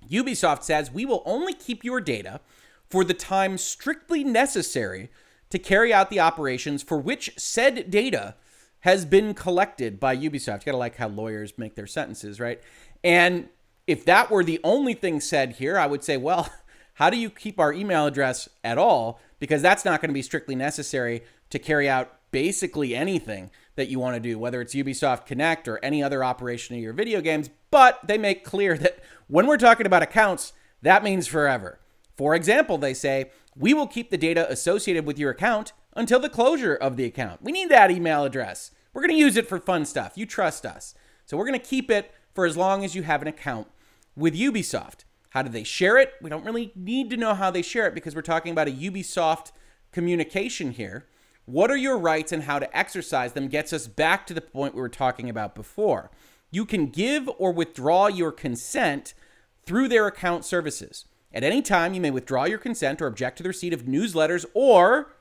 Ubisoft 0.09 0.63
says 0.63 0.91
we 0.91 1.05
will 1.05 1.23
only 1.25 1.53
keep 1.53 1.83
your 1.83 2.01
data 2.01 2.41
for 2.89 3.03
the 3.03 3.13
time 3.13 3.57
strictly 3.57 4.23
necessary 4.23 5.09
to 5.49 5.59
carry 5.59 5.93
out 5.93 6.09
the 6.09 6.19
operations 6.19 6.83
for 6.83 6.97
which 6.97 7.31
said 7.37 7.89
data 7.89 8.35
has 8.81 9.05
been 9.05 9.33
collected 9.33 9.99
by 9.99 10.15
Ubisoft. 10.15 10.59
You 10.61 10.65
gotta 10.67 10.77
like 10.77 10.97
how 10.97 11.07
lawyers 11.07 11.57
make 11.57 11.75
their 11.75 11.87
sentences, 11.87 12.39
right? 12.39 12.61
And 13.03 13.49
if 13.87 14.05
that 14.05 14.29
were 14.29 14.43
the 14.43 14.59
only 14.63 14.93
thing 14.93 15.19
said 15.19 15.53
here, 15.53 15.77
I 15.77 15.87
would 15.87 16.03
say, 16.03 16.17
well, 16.17 16.49
how 16.95 17.09
do 17.09 17.17
you 17.17 17.29
keep 17.29 17.59
our 17.59 17.73
email 17.73 18.05
address 18.05 18.47
at 18.63 18.77
all? 18.77 19.19
Because 19.39 19.61
that's 19.61 19.85
not 19.85 20.01
going 20.01 20.09
to 20.09 20.13
be 20.13 20.21
strictly 20.21 20.55
necessary 20.55 21.23
to 21.49 21.59
carry 21.59 21.89
out 21.89 22.13
basically 22.31 22.95
anything 22.95 23.51
that 23.75 23.89
you 23.89 23.99
want 23.99 24.15
to 24.15 24.19
do, 24.19 24.39
whether 24.39 24.61
it's 24.61 24.75
Ubisoft 24.75 25.25
Connect 25.25 25.67
or 25.67 25.79
any 25.83 26.01
other 26.01 26.23
operation 26.23 26.75
of 26.75 26.81
your 26.81 26.93
video 26.93 27.21
games. 27.21 27.49
But 27.71 27.99
they 28.05 28.17
make 28.17 28.43
clear 28.43 28.77
that 28.77 28.99
when 29.27 29.47
we're 29.47 29.57
talking 29.57 29.85
about 29.85 30.03
accounts, 30.03 30.53
that 30.81 31.03
means 31.03 31.27
forever. 31.27 31.79
For 32.15 32.35
example, 32.35 32.77
they 32.77 32.93
say, 32.93 33.31
we 33.55 33.73
will 33.73 33.87
keep 33.87 34.09
the 34.09 34.17
data 34.17 34.49
associated 34.49 35.05
with 35.05 35.19
your 35.19 35.31
account 35.31 35.73
until 35.93 36.19
the 36.19 36.29
closure 36.29 36.75
of 36.75 36.97
the 36.97 37.05
account. 37.05 37.41
We 37.41 37.51
need 37.51 37.69
that 37.69 37.91
email 37.91 38.23
address. 38.23 38.71
We're 38.93 39.01
going 39.01 39.13
to 39.13 39.17
use 39.17 39.35
it 39.35 39.47
for 39.47 39.59
fun 39.59 39.85
stuff. 39.85 40.13
You 40.15 40.25
trust 40.25 40.65
us. 40.65 40.93
So 41.25 41.35
we're 41.35 41.47
going 41.47 41.59
to 41.59 41.65
keep 41.65 41.89
it 41.89 42.11
for 42.33 42.45
as 42.45 42.55
long 42.55 42.85
as 42.85 42.95
you 42.95 43.03
have 43.03 43.21
an 43.21 43.27
account 43.27 43.67
with 44.15 44.35
Ubisoft. 44.35 45.03
How 45.31 45.41
do 45.41 45.49
they 45.49 45.63
share 45.63 45.97
it? 45.97 46.13
We 46.21 46.29
don't 46.29 46.45
really 46.45 46.71
need 46.75 47.09
to 47.09 47.17
know 47.17 47.33
how 47.33 47.51
they 47.51 47.61
share 47.61 47.87
it 47.87 47.93
because 47.93 48.15
we're 48.15 48.21
talking 48.21 48.51
about 48.51 48.69
a 48.69 48.71
Ubisoft 48.71 49.51
communication 49.91 50.71
here. 50.71 51.07
What 51.45 51.69
are 51.69 51.77
your 51.77 51.97
rights 51.97 52.31
and 52.31 52.43
how 52.43 52.59
to 52.59 52.77
exercise 52.77 53.33
them 53.33 53.47
gets 53.47 53.71
us 53.71 53.87
back 53.87 54.25
to 54.27 54.33
the 54.33 54.41
point 54.41 54.73
we 54.73 54.81
were 54.81 54.89
talking 54.89 55.29
about 55.29 55.53
before. 55.55 56.09
You 56.51 56.65
can 56.65 56.87
give 56.87 57.29
or 57.37 57.51
withdraw 57.51 58.07
your 58.07 58.31
consent 58.31 59.13
through 59.65 59.87
their 59.87 60.07
account 60.07 60.45
services. 60.45 61.05
At 61.33 61.43
any 61.43 61.61
time, 61.61 61.93
you 61.93 62.01
may 62.01 62.11
withdraw 62.11 62.45
your 62.45 62.57
consent 62.57 63.01
or 63.01 63.07
object 63.07 63.37
to 63.37 63.43
the 63.43 63.49
receipt 63.49 63.73
of 63.73 63.83
newsletters 63.83 64.45
or 64.53 65.11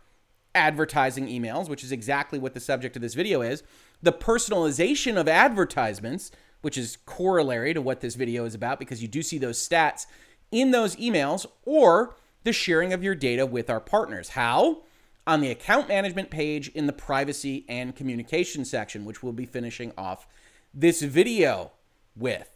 advertising 0.54 1.26
emails, 1.26 1.68
which 1.68 1.82
is 1.82 1.92
exactly 1.92 2.38
what 2.38 2.54
the 2.54 2.60
subject 2.60 2.94
of 2.96 3.02
this 3.02 3.14
video 3.14 3.42
is. 3.42 3.62
The 4.02 4.12
personalization 4.12 5.16
of 5.16 5.28
advertisements, 5.28 6.30
which 6.62 6.78
is 6.78 6.98
corollary 7.04 7.74
to 7.74 7.82
what 7.82 8.00
this 8.00 8.14
video 8.14 8.44
is 8.44 8.54
about 8.54 8.78
because 8.78 9.02
you 9.02 9.08
do 9.08 9.22
see 9.22 9.38
those 9.38 9.66
stats 9.66 10.06
in 10.52 10.70
those 10.70 10.94
emails, 10.96 11.46
or 11.64 12.14
the 12.44 12.52
sharing 12.52 12.92
of 12.92 13.02
your 13.02 13.16
data 13.16 13.44
with 13.44 13.68
our 13.68 13.80
partners. 13.80 14.30
How? 14.30 14.82
On 15.26 15.40
the 15.40 15.50
account 15.50 15.88
management 15.88 16.30
page 16.30 16.68
in 16.68 16.86
the 16.86 16.92
privacy 16.92 17.64
and 17.68 17.96
communication 17.96 18.64
section, 18.64 19.04
which 19.04 19.22
we'll 19.22 19.32
be 19.32 19.46
finishing 19.46 19.92
off 19.96 20.26
this 20.74 21.00
video 21.00 21.72
with. 22.14 22.50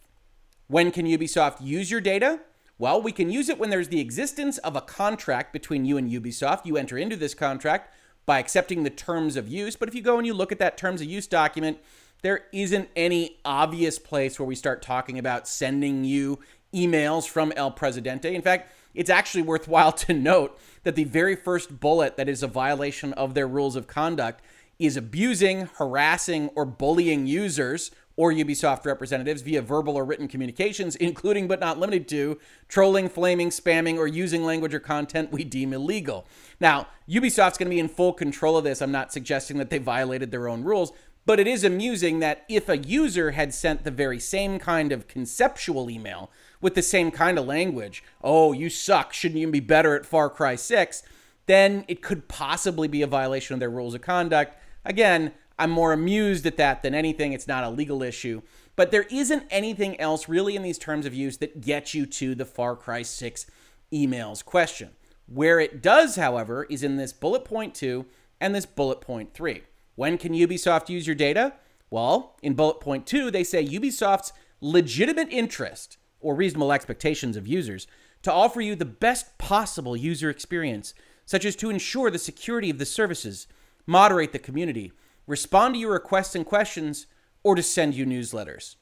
When 0.67 0.91
can 0.91 1.07
Ubisoft 1.07 1.61
use 1.61 1.89
your 1.89 2.01
data? 2.01 2.41
Well, 2.77 3.01
we 3.01 3.11
can 3.11 3.31
use 3.31 3.49
it 3.49 3.57
when 3.57 3.71
there's 3.71 3.87
the 3.87 3.99
existence 3.99 4.59
of 4.59 4.75
a 4.75 4.81
contract 4.81 5.51
between 5.51 5.83
you 5.83 5.97
and 5.97 6.11
Ubisoft. 6.11 6.65
You 6.65 6.77
enter 6.77 6.97
into 6.97 7.15
this 7.15 7.33
contract 7.33 7.93
by 8.25 8.37
accepting 8.37 8.83
the 8.83 8.91
terms 8.91 9.35
of 9.35 9.47
use. 9.47 9.75
But 9.75 9.89
if 9.89 9.95
you 9.95 10.03
go 10.03 10.17
and 10.17 10.27
you 10.27 10.35
look 10.35 10.51
at 10.51 10.59
that 10.59 10.77
terms 10.77 11.01
of 11.01 11.07
use 11.07 11.25
document, 11.25 11.79
there 12.21 12.45
isn't 12.53 12.89
any 12.95 13.39
obvious 13.43 13.97
place 13.97 14.37
where 14.37 14.47
we 14.47 14.55
start 14.55 14.83
talking 14.83 15.17
about 15.17 15.47
sending 15.47 16.03
you 16.03 16.39
emails 16.73 17.27
from 17.27 17.51
El 17.55 17.71
Presidente. 17.71 18.35
In 18.35 18.43
fact, 18.43 18.71
it's 18.93 19.09
actually 19.09 19.41
worthwhile 19.41 19.91
to 20.07 20.13
note 20.13 20.59
that 20.83 20.95
the 20.95 21.03
very 21.03 21.35
first 21.35 21.79
bullet 21.79 22.17
that 22.17 22.29
is 22.29 22.43
a 22.43 22.47
violation 22.47 23.13
of 23.13 23.33
their 23.33 23.47
rules 23.47 23.75
of 23.75 23.87
conduct 23.87 24.41
is 24.77 24.95
abusing, 24.95 25.69
harassing, 25.77 26.49
or 26.55 26.65
bullying 26.65 27.27
users 27.27 27.91
or 28.19 28.33
Ubisoft 28.33 28.85
representatives 28.85 29.41
via 29.41 29.61
verbal 29.61 29.95
or 29.95 30.03
written 30.03 30.27
communications, 30.27 30.97
including 30.97 31.47
but 31.47 31.61
not 31.61 31.79
limited 31.79 32.05
to 32.09 32.37
trolling, 32.67 33.07
flaming, 33.07 33.49
spamming, 33.49 33.97
or 33.97 34.07
using 34.07 34.43
language 34.43 34.73
or 34.73 34.79
content 34.81 35.31
we 35.31 35.45
deem 35.45 35.71
illegal. 35.71 36.25
Now, 36.59 36.87
Ubisoft's 37.09 37.57
going 37.57 37.69
to 37.69 37.75
be 37.75 37.79
in 37.79 37.87
full 37.87 38.11
control 38.11 38.57
of 38.57 38.65
this. 38.65 38.81
I'm 38.81 38.91
not 38.91 39.13
suggesting 39.13 39.57
that 39.59 39.69
they 39.69 39.77
violated 39.77 40.31
their 40.31 40.49
own 40.49 40.65
rules, 40.65 40.91
but 41.25 41.39
it 41.39 41.47
is 41.47 41.63
amusing 41.63 42.19
that 42.19 42.43
if 42.49 42.67
a 42.67 42.77
user 42.77 43.31
had 43.31 43.53
sent 43.53 43.85
the 43.85 43.91
very 43.91 44.19
same 44.19 44.59
kind 44.59 44.91
of 44.91 45.07
conceptual 45.07 45.89
email 45.89 46.29
with 46.61 46.75
the 46.75 46.81
same 46.81 47.11
kind 47.11 47.37
of 47.39 47.45
language, 47.45 48.03
oh, 48.21 48.51
you 48.51 48.69
suck, 48.69 49.13
shouldn't 49.13 49.39
you 49.39 49.47
be 49.49 49.59
better 49.59 49.95
at 49.95 50.05
Far 50.05 50.29
Cry 50.29 50.55
6, 50.55 51.03
then 51.45 51.85
it 51.87 52.01
could 52.01 52.27
possibly 52.27 52.87
be 52.87 53.01
a 53.01 53.07
violation 53.07 53.53
of 53.53 53.59
their 53.59 53.69
rules 53.69 53.95
of 53.95 54.01
conduct. 54.01 54.55
Again, 54.85 55.31
I'm 55.57 55.71
more 55.71 55.93
amused 55.93 56.45
at 56.45 56.57
that 56.57 56.83
than 56.83 56.95
anything. 56.95 57.33
It's 57.33 57.47
not 57.47 57.63
a 57.63 57.69
legal 57.69 58.01
issue. 58.01 58.41
But 58.75 58.91
there 58.91 59.07
isn't 59.09 59.43
anything 59.49 59.99
else 59.99 60.29
really 60.29 60.55
in 60.55 60.63
these 60.63 60.77
terms 60.77 61.05
of 61.05 61.13
use 61.13 61.37
that 61.37 61.59
gets 61.59 61.93
you 61.93 62.05
to 62.05 62.33
the 62.33 62.45
Far 62.45 62.75
Cry 62.75 63.01
6 63.01 63.45
emails 63.91 64.43
question. 64.43 64.91
Where 65.27 65.59
it 65.59 65.81
does, 65.81 66.15
however, 66.15 66.65
is 66.69 66.81
in 66.81 66.95
this 66.95 67.13
bullet 67.13 67.43
point 67.45 67.75
2 67.75 68.05
and 68.39 68.55
this 68.55 68.65
bullet 68.65 69.01
point 69.01 69.33
3. 69.33 69.63
When 69.95 70.17
can 70.17 70.33
Ubisoft 70.33 70.87
use 70.87 71.05
your 71.05 71.15
data? 71.15 71.55
Well, 71.89 72.37
in 72.41 72.53
bullet 72.53 72.79
point 72.79 73.05
2, 73.05 73.29
they 73.29 73.43
say 73.43 73.65
Ubisoft's 73.65 74.31
legitimate 74.61 75.27
interest 75.29 75.97
or 76.19 76.35
reasonable 76.35 76.71
expectations 76.71 77.37
of 77.37 77.47
users 77.47 77.87
to 78.21 78.31
offer 78.31 78.61
you 78.61 78.75
the 78.75 78.85
best 78.85 79.37
possible 79.37 79.95
user 79.95 80.29
experience, 80.29 80.93
such 81.25 81.45
as 81.45 81.55
to 81.55 81.69
ensure 81.69 82.11
the 82.11 82.19
security 82.19 82.69
of 82.69 82.77
the 82.77 82.85
services, 82.85 83.47
moderate 83.85 84.31
the 84.31 84.39
community, 84.39 84.91
respond 85.27 85.75
to 85.75 85.79
your 85.79 85.93
requests 85.93 86.35
and 86.35 86.45
questions, 86.45 87.05
or 87.43 87.55
to 87.55 87.63
send 87.63 87.95
you 87.95 88.05
newsletters. 88.05 88.75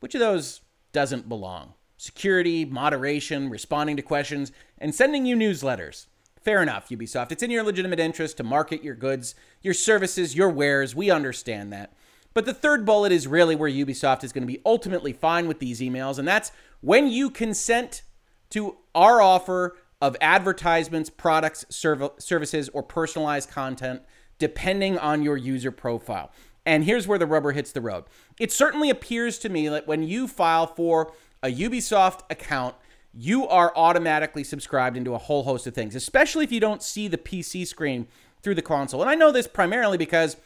Which 0.00 0.14
of 0.14 0.20
those 0.20 0.62
doesn't 0.92 1.28
belong? 1.28 1.74
Security, 1.98 2.64
moderation, 2.64 3.50
responding 3.50 3.96
to 3.96 4.02
questions, 4.02 4.52
and 4.78 4.94
sending 4.94 5.26
you 5.26 5.36
newsletters. 5.36 6.06
Fair 6.42 6.62
enough, 6.62 6.88
Ubisoft. 6.88 7.32
It's 7.32 7.42
in 7.42 7.50
your 7.50 7.62
legitimate 7.62 8.00
interest 8.00 8.38
to 8.38 8.42
market 8.42 8.82
your 8.82 8.94
goods, 8.94 9.34
your 9.60 9.74
services, 9.74 10.34
your 10.34 10.48
wares. 10.48 10.96
We 10.96 11.10
understand 11.10 11.70
that. 11.74 11.92
But 12.32 12.46
the 12.46 12.54
third 12.54 12.86
bullet 12.86 13.12
is 13.12 13.26
really 13.26 13.56
where 13.56 13.70
Ubisoft 13.70 14.22
is 14.22 14.32
going 14.32 14.42
to 14.42 14.52
be 14.52 14.60
ultimately 14.64 15.12
fine 15.12 15.48
with 15.48 15.58
these 15.58 15.80
emails, 15.80 16.18
and 16.18 16.26
that's 16.26 16.52
when 16.80 17.08
you 17.08 17.30
consent 17.30 18.02
to 18.50 18.76
our 18.94 19.20
offer 19.20 19.76
of 20.00 20.16
advertisements, 20.20 21.10
products, 21.10 21.64
serv- 21.68 22.10
services, 22.18 22.68
or 22.70 22.82
personalized 22.82 23.50
content 23.50 24.02
depending 24.38 24.98
on 24.98 25.22
your 25.22 25.36
user 25.36 25.70
profile. 25.70 26.32
And 26.64 26.84
here's 26.84 27.06
where 27.06 27.18
the 27.18 27.26
rubber 27.26 27.52
hits 27.52 27.72
the 27.72 27.80
road. 27.80 28.04
It 28.38 28.50
certainly 28.50 28.90
appears 28.90 29.38
to 29.40 29.48
me 29.48 29.68
that 29.68 29.86
when 29.86 30.02
you 30.02 30.26
file 30.26 30.66
for 30.66 31.12
a 31.42 31.48
Ubisoft 31.48 32.22
account, 32.30 32.74
you 33.12 33.46
are 33.46 33.72
automatically 33.76 34.44
subscribed 34.44 34.96
into 34.96 35.14
a 35.14 35.18
whole 35.18 35.42
host 35.42 35.66
of 35.66 35.74
things, 35.74 35.94
especially 35.94 36.44
if 36.44 36.52
you 36.52 36.60
don't 36.60 36.82
see 36.82 37.06
the 37.06 37.18
PC 37.18 37.66
screen 37.66 38.08
through 38.42 38.54
the 38.54 38.62
console. 38.62 39.02
And 39.02 39.10
I 39.10 39.14
know 39.14 39.30
this 39.30 39.46
primarily 39.46 39.98
because 39.98 40.36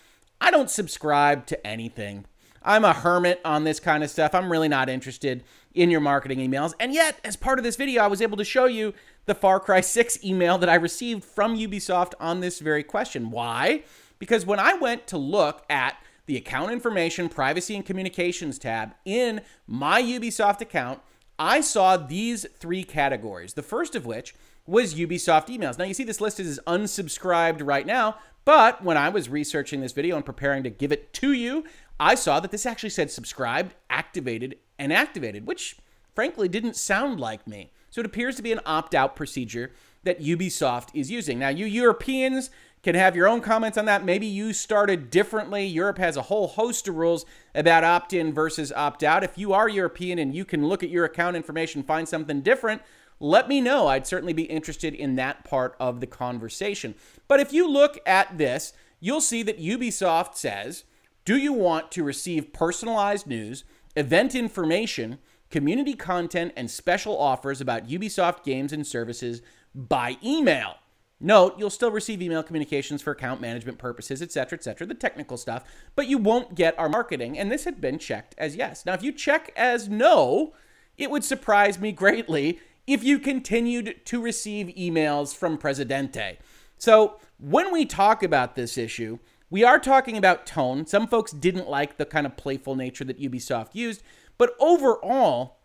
I 0.45 0.51
don't 0.51 0.69
subscribe 0.69 1.47
to 1.47 1.67
anything. 1.67 2.27
I'm 2.63 2.85
a 2.85 2.93
hermit 2.93 3.41
on 3.47 3.65
this 3.65 3.81
kind 3.81 4.05
of 4.05 4.11
stuff. 4.11 4.35
I'm 4.35 4.53
really 4.53 4.69
not 4.69 4.91
interested 4.91 5.43
in 5.73 5.91
your 5.91 6.03
marketing 6.03 6.39
emails. 6.39 6.75
And 6.79 6.93
yet, 6.93 7.19
as 7.25 7.35
part 7.35 7.59
of 7.59 7.65
this 7.65 7.77
video, 7.77 8.03
I 8.03 8.09
was 8.09 8.21
able 8.21 8.37
to 8.37 8.45
show 8.45 8.67
you 8.67 8.93
the 9.25 9.35
Far 9.35 9.59
Cry 9.59 9.81
6 9.81 10.23
email 10.23 10.59
that 10.59 10.69
I 10.69 10.75
received 10.75 11.25
from 11.25 11.57
Ubisoft 11.57 12.13
on 12.21 12.41
this 12.41 12.59
very 12.61 12.83
question. 12.83 13.31
Why? 13.31 13.85
Because 14.19 14.45
when 14.45 14.59
I 14.59 14.75
went 14.75 15.07
to 15.07 15.17
look 15.17 15.65
at 15.71 15.97
the 16.27 16.37
account 16.37 16.73
information, 16.73 17.31
privacy, 17.31 17.75
and 17.75 17.87
communications 17.87 18.59
tab 18.59 18.93
in 19.07 19.41
my 19.67 20.03
Ubisoft 20.03 20.61
account, 20.61 21.01
I 21.39 21.63
saw 21.63 21.97
these 21.97 22.45
three 22.59 22.85
categories. 22.85 23.55
The 23.55 23.63
first 23.63 23.97
of 23.97 24.05
which 24.05 24.35
was 24.67 24.95
Ubisoft 24.95 25.49
emails. 25.49 25.79
Now, 25.79 25.85
you 25.85 25.95
see 25.95 26.05
this 26.05 26.21
list 26.21 26.41
is 26.41 26.61
unsubscribed 26.67 27.61
right 27.65 27.87
now, 27.87 28.17
but 28.45 28.83
when 28.83 28.97
I 28.97 29.09
was 29.09 29.29
researching 29.29 29.81
this 29.81 29.93
video 29.93 30.17
and 30.17 30.25
preparing 30.25 30.63
to 30.65 30.71
give 30.71 30.93
it 30.93 31.13
to 31.15 31.33
you, 31.33 31.65
I 32.01 32.15
saw 32.15 32.41
that 32.41 32.51
this 32.51 32.67
actually 32.67 32.91
said 32.91 33.11
subscribed, 33.11 33.75
activated, 33.91 34.57
and 34.79 34.93
activated, 34.93 35.47
which 35.47 35.77
frankly 36.15 36.49
didn't 36.49 36.77
sound 36.77 37.21
like 37.21 37.47
me. 37.47 37.73
So 37.91 38.01
it 38.01 38.07
appears 38.07 38.37
to 38.37 38.43
be 38.43 38.53
an 38.53 38.61
opt 38.67 38.95
out 38.95 39.17
procedure 39.17 39.73
that 40.03 40.21
Ubisoft 40.21 40.89
is 40.95 41.11
using. 41.11 41.39
Now, 41.39 41.49
you 41.49 41.67
Europeans 41.67 42.51
can 42.83 42.95
have 42.95 43.17
your 43.17 43.29
own 43.29 43.41
comments 43.41 43.79
on 43.79 43.87
that. 43.87 44.05
Maybe 44.05 44.27
you 44.27 44.53
started 44.53 45.09
differently. 45.11 45.65
Europe 45.65 45.97
has 45.99 46.19
a 46.19 46.23
whole 46.23 46.49
host 46.49 46.87
of 46.87 46.97
rules 46.97 47.25
about 47.55 47.83
opt 47.83 48.13
in 48.13 48.33
versus 48.35 48.73
opt 48.73 49.03
out. 49.03 49.25
If 49.25 49.39
you 49.39 49.55
are 49.55 49.69
European 49.69 50.19
and 50.19 50.35
you 50.35 50.45
can 50.45 50.67
look 50.67 50.83
at 50.83 50.91
your 50.91 51.07
account 51.07 51.37
information, 51.37 51.83
find 51.83 52.07
something 52.07 52.43
different, 52.43 52.83
let 53.25 53.49
me 53.49 53.61
know. 53.61 53.87
I'd 53.87 54.07
certainly 54.07 54.35
be 54.35 54.43
interested 54.43 54.95
in 54.95 55.17
that 55.17 55.45
part 55.45 55.77
of 55.81 56.01
the 56.01 56.07
conversation. 56.07 56.95
But 57.27 57.41
if 57.41 57.53
you 57.53 57.67
look 57.67 57.99
at 58.05 58.37
this, 58.37 58.75
you'll 59.01 59.23
see 59.23 59.43
that 59.43 59.59
Ubisoft 59.59 60.37
says, 60.37 60.85
Do 61.25 61.39
you 61.39 61.53
want 61.53 61.91
to 61.93 62.05
receive 62.05 62.53
personalized 62.53 63.27
news, 63.27 63.65
event 63.97 64.35
information, 64.35 65.19
community 65.51 65.95
content, 65.95 66.53
and 66.55 66.71
special 66.71 67.19
offers 67.19 67.63
about 67.63 67.89
Ubisoft 67.89 68.45
games 68.45 68.75
and 68.75 68.87
services 68.87 69.41
by 69.75 70.19
email? 70.23 70.75
Note, 71.19 71.55
you'll 71.59 71.71
still 71.71 71.91
receive 71.91 72.21
email 72.21 72.43
communications 72.43 73.01
for 73.01 73.13
account 73.13 73.41
management 73.41 73.79
purposes, 73.79 74.21
etc., 74.21 74.59
etc., 74.59 74.87
the 74.87 74.93
technical 74.93 75.39
stuff, 75.39 75.65
but 75.97 76.07
you 76.09 76.19
won't 76.19 76.55
get 76.55 76.79
our 76.79 76.91
marketing. 76.91 77.39
And 77.39 77.51
this 77.51 77.65
had 77.65 77.81
been 77.81 77.99
checked 77.99 78.35
as 78.37 78.57
yes. 78.57 78.85
Now, 78.85 78.93
if 78.93 79.03
you 79.03 79.13
check 79.13 79.51
as 79.57 79.89
no, 79.89 80.53
it 80.99 81.11
would 81.11 81.25
surprise 81.25 81.79
me 81.79 81.91
greatly 81.93 82.61
if 82.87 83.03
you 83.03 83.19
continued 83.19 84.01
to 84.07 84.21
receive 84.21 84.75
emails 84.77 85.35
from 85.35 85.59
Presidente. 85.59 86.39
So, 86.77 87.19
when 87.39 87.73
we 87.73 87.87
talk 87.87 88.23
about 88.23 88.57
this 88.57 88.77
issue, 88.77 89.19
we 89.51 89.65
are 89.65 89.79
talking 89.79 90.17
about 90.17 90.47
tone. 90.47 90.87
Some 90.87 91.07
folks 91.07 91.33
didn't 91.33 91.69
like 91.69 91.97
the 91.97 92.05
kind 92.05 92.27
of 92.27 92.37
playful 92.37 92.75
nature 92.75 93.05
that 93.05 93.21
Ubisoft 93.21 93.75
used, 93.75 94.03
but 94.39 94.55
overall, 94.59 95.59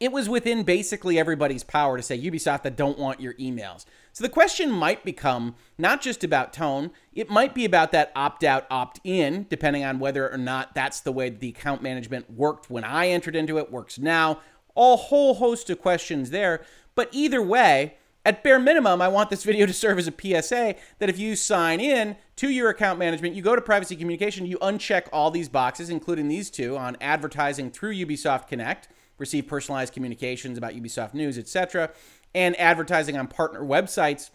it 0.00 0.10
was 0.10 0.28
within 0.28 0.64
basically 0.64 1.18
everybody's 1.18 1.62
power 1.62 1.96
to 1.96 2.02
say 2.02 2.18
Ubisoft 2.18 2.62
that 2.62 2.76
don't 2.76 2.98
want 2.98 3.20
your 3.20 3.34
emails. 3.34 3.84
So 4.12 4.24
the 4.24 4.30
question 4.30 4.70
might 4.70 5.04
become 5.04 5.54
not 5.78 6.00
just 6.00 6.24
about 6.24 6.52
tone, 6.52 6.90
it 7.12 7.30
might 7.30 7.54
be 7.54 7.64
about 7.64 7.92
that 7.92 8.10
opt 8.16 8.42
out, 8.42 8.66
opt 8.70 9.00
in, 9.04 9.46
depending 9.48 9.84
on 9.84 9.98
whether 9.98 10.30
or 10.30 10.38
not 10.38 10.74
that's 10.74 11.00
the 11.00 11.12
way 11.12 11.30
the 11.30 11.50
account 11.50 11.82
management 11.82 12.30
worked 12.30 12.70
when 12.70 12.84
I 12.84 13.08
entered 13.08 13.36
into 13.36 13.58
it, 13.58 13.70
works 13.70 13.98
now. 13.98 14.40
A 14.76 14.96
whole 14.96 15.34
host 15.34 15.70
of 15.70 15.80
questions 15.80 16.30
there. 16.30 16.64
But 16.94 17.08
either 17.12 17.42
way, 17.42 17.94
at 18.24 18.42
bare 18.42 18.58
minimum, 18.58 19.02
I 19.02 19.08
want 19.08 19.30
this 19.30 19.44
video 19.44 19.66
to 19.66 19.72
serve 19.72 19.98
as 19.98 20.08
a 20.08 20.12
PSA 20.12 20.74
that 20.98 21.08
if 21.08 21.18
you 21.18 21.36
sign 21.36 21.80
in 21.80 22.16
to 22.36 22.48
your 22.48 22.70
account 22.70 22.98
management, 22.98 23.34
you 23.34 23.42
go 23.42 23.54
to 23.54 23.62
privacy 23.62 23.96
communication, 23.96 24.46
you 24.46 24.58
uncheck 24.58 25.08
all 25.12 25.30
these 25.30 25.48
boxes, 25.48 25.90
including 25.90 26.28
these 26.28 26.50
two 26.50 26.76
on 26.76 26.96
advertising 27.00 27.70
through 27.70 27.94
Ubisoft 27.94 28.48
Connect 28.48 28.88
receive 29.18 29.46
personalized 29.46 29.92
communications 29.92 30.58
about 30.58 30.72
Ubisoft 30.72 31.14
news, 31.14 31.38
etc., 31.38 31.90
and 32.34 32.58
advertising 32.58 33.16
on 33.16 33.28
partner 33.28 33.60
websites, 33.60 34.30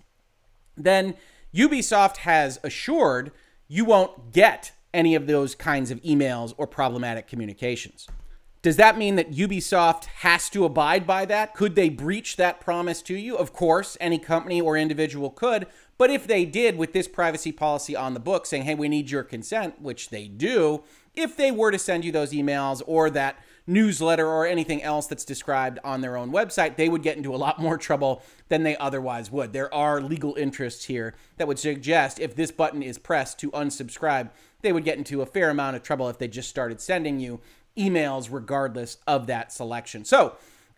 then 0.77 1.15
Ubisoft 1.53 2.17
has 2.17 2.59
assured 2.63 3.31
you 3.67 3.83
won't 3.83 4.31
get 4.31 4.71
any 4.93 5.15
of 5.15 5.27
those 5.27 5.53
kinds 5.53 5.91
of 5.91 6.01
emails 6.01 6.53
or 6.57 6.65
problematic 6.65 7.27
communications. 7.27 8.07
Does 8.61 8.75
that 8.75 8.97
mean 8.97 9.15
that 9.15 9.31
Ubisoft 9.31 10.05
has 10.05 10.49
to 10.49 10.65
abide 10.65 11.07
by 11.07 11.23
that? 11.25 11.53
Could 11.53 11.75
they 11.75 11.87
breach 11.87 12.35
that 12.35 12.59
promise 12.59 13.01
to 13.03 13.15
you? 13.15 13.37
Of 13.37 13.53
course, 13.53 13.95
any 14.01 14.19
company 14.19 14.59
or 14.59 14.75
individual 14.75 15.29
could. 15.29 15.65
But 15.97 16.09
if 16.09 16.27
they 16.27 16.43
did, 16.43 16.77
with 16.77 16.91
this 16.91 17.07
privacy 17.07 17.53
policy 17.53 17.95
on 17.95 18.13
the 18.13 18.19
book 18.19 18.45
saying, 18.45 18.63
hey, 18.63 18.75
we 18.75 18.89
need 18.89 19.11
your 19.11 19.23
consent, 19.23 19.81
which 19.81 20.09
they 20.09 20.27
do, 20.27 20.83
if 21.15 21.37
they 21.37 21.51
were 21.51 21.71
to 21.71 21.79
send 21.79 22.03
you 22.03 22.11
those 22.11 22.33
emails 22.33 22.81
or 22.85 23.09
that 23.11 23.37
newsletter 23.65 24.27
or 24.27 24.45
anything 24.45 24.83
else 24.83 25.07
that's 25.07 25.23
described 25.23 25.79
on 25.83 26.01
their 26.01 26.17
own 26.17 26.31
website, 26.31 26.75
they 26.75 26.89
would 26.89 27.03
get 27.03 27.15
into 27.15 27.33
a 27.33 27.37
lot 27.37 27.59
more 27.59 27.77
trouble 27.77 28.21
than 28.49 28.63
they 28.63 28.75
otherwise 28.77 29.31
would. 29.31 29.53
There 29.53 29.73
are 29.73 30.01
legal 30.01 30.35
interests 30.35 30.85
here 30.85 31.15
that 31.37 31.47
would 31.47 31.59
suggest 31.59 32.19
if 32.19 32.35
this 32.35 32.51
button 32.51 32.83
is 32.83 32.97
pressed 32.97 33.39
to 33.39 33.51
unsubscribe, 33.51 34.31
they 34.61 34.73
would 34.73 34.83
get 34.83 34.97
into 34.97 35.21
a 35.21 35.25
fair 35.25 35.49
amount 35.49 35.75
of 35.75 35.83
trouble 35.83 36.09
if 36.09 36.17
they 36.17 36.27
just 36.27 36.49
started 36.49 36.81
sending 36.81 37.19
you 37.19 37.39
emails 37.79 38.27
regardless 38.29 38.97
of 39.07 39.27
that 39.27 39.51
selection. 39.51 40.03
So, 40.05 40.35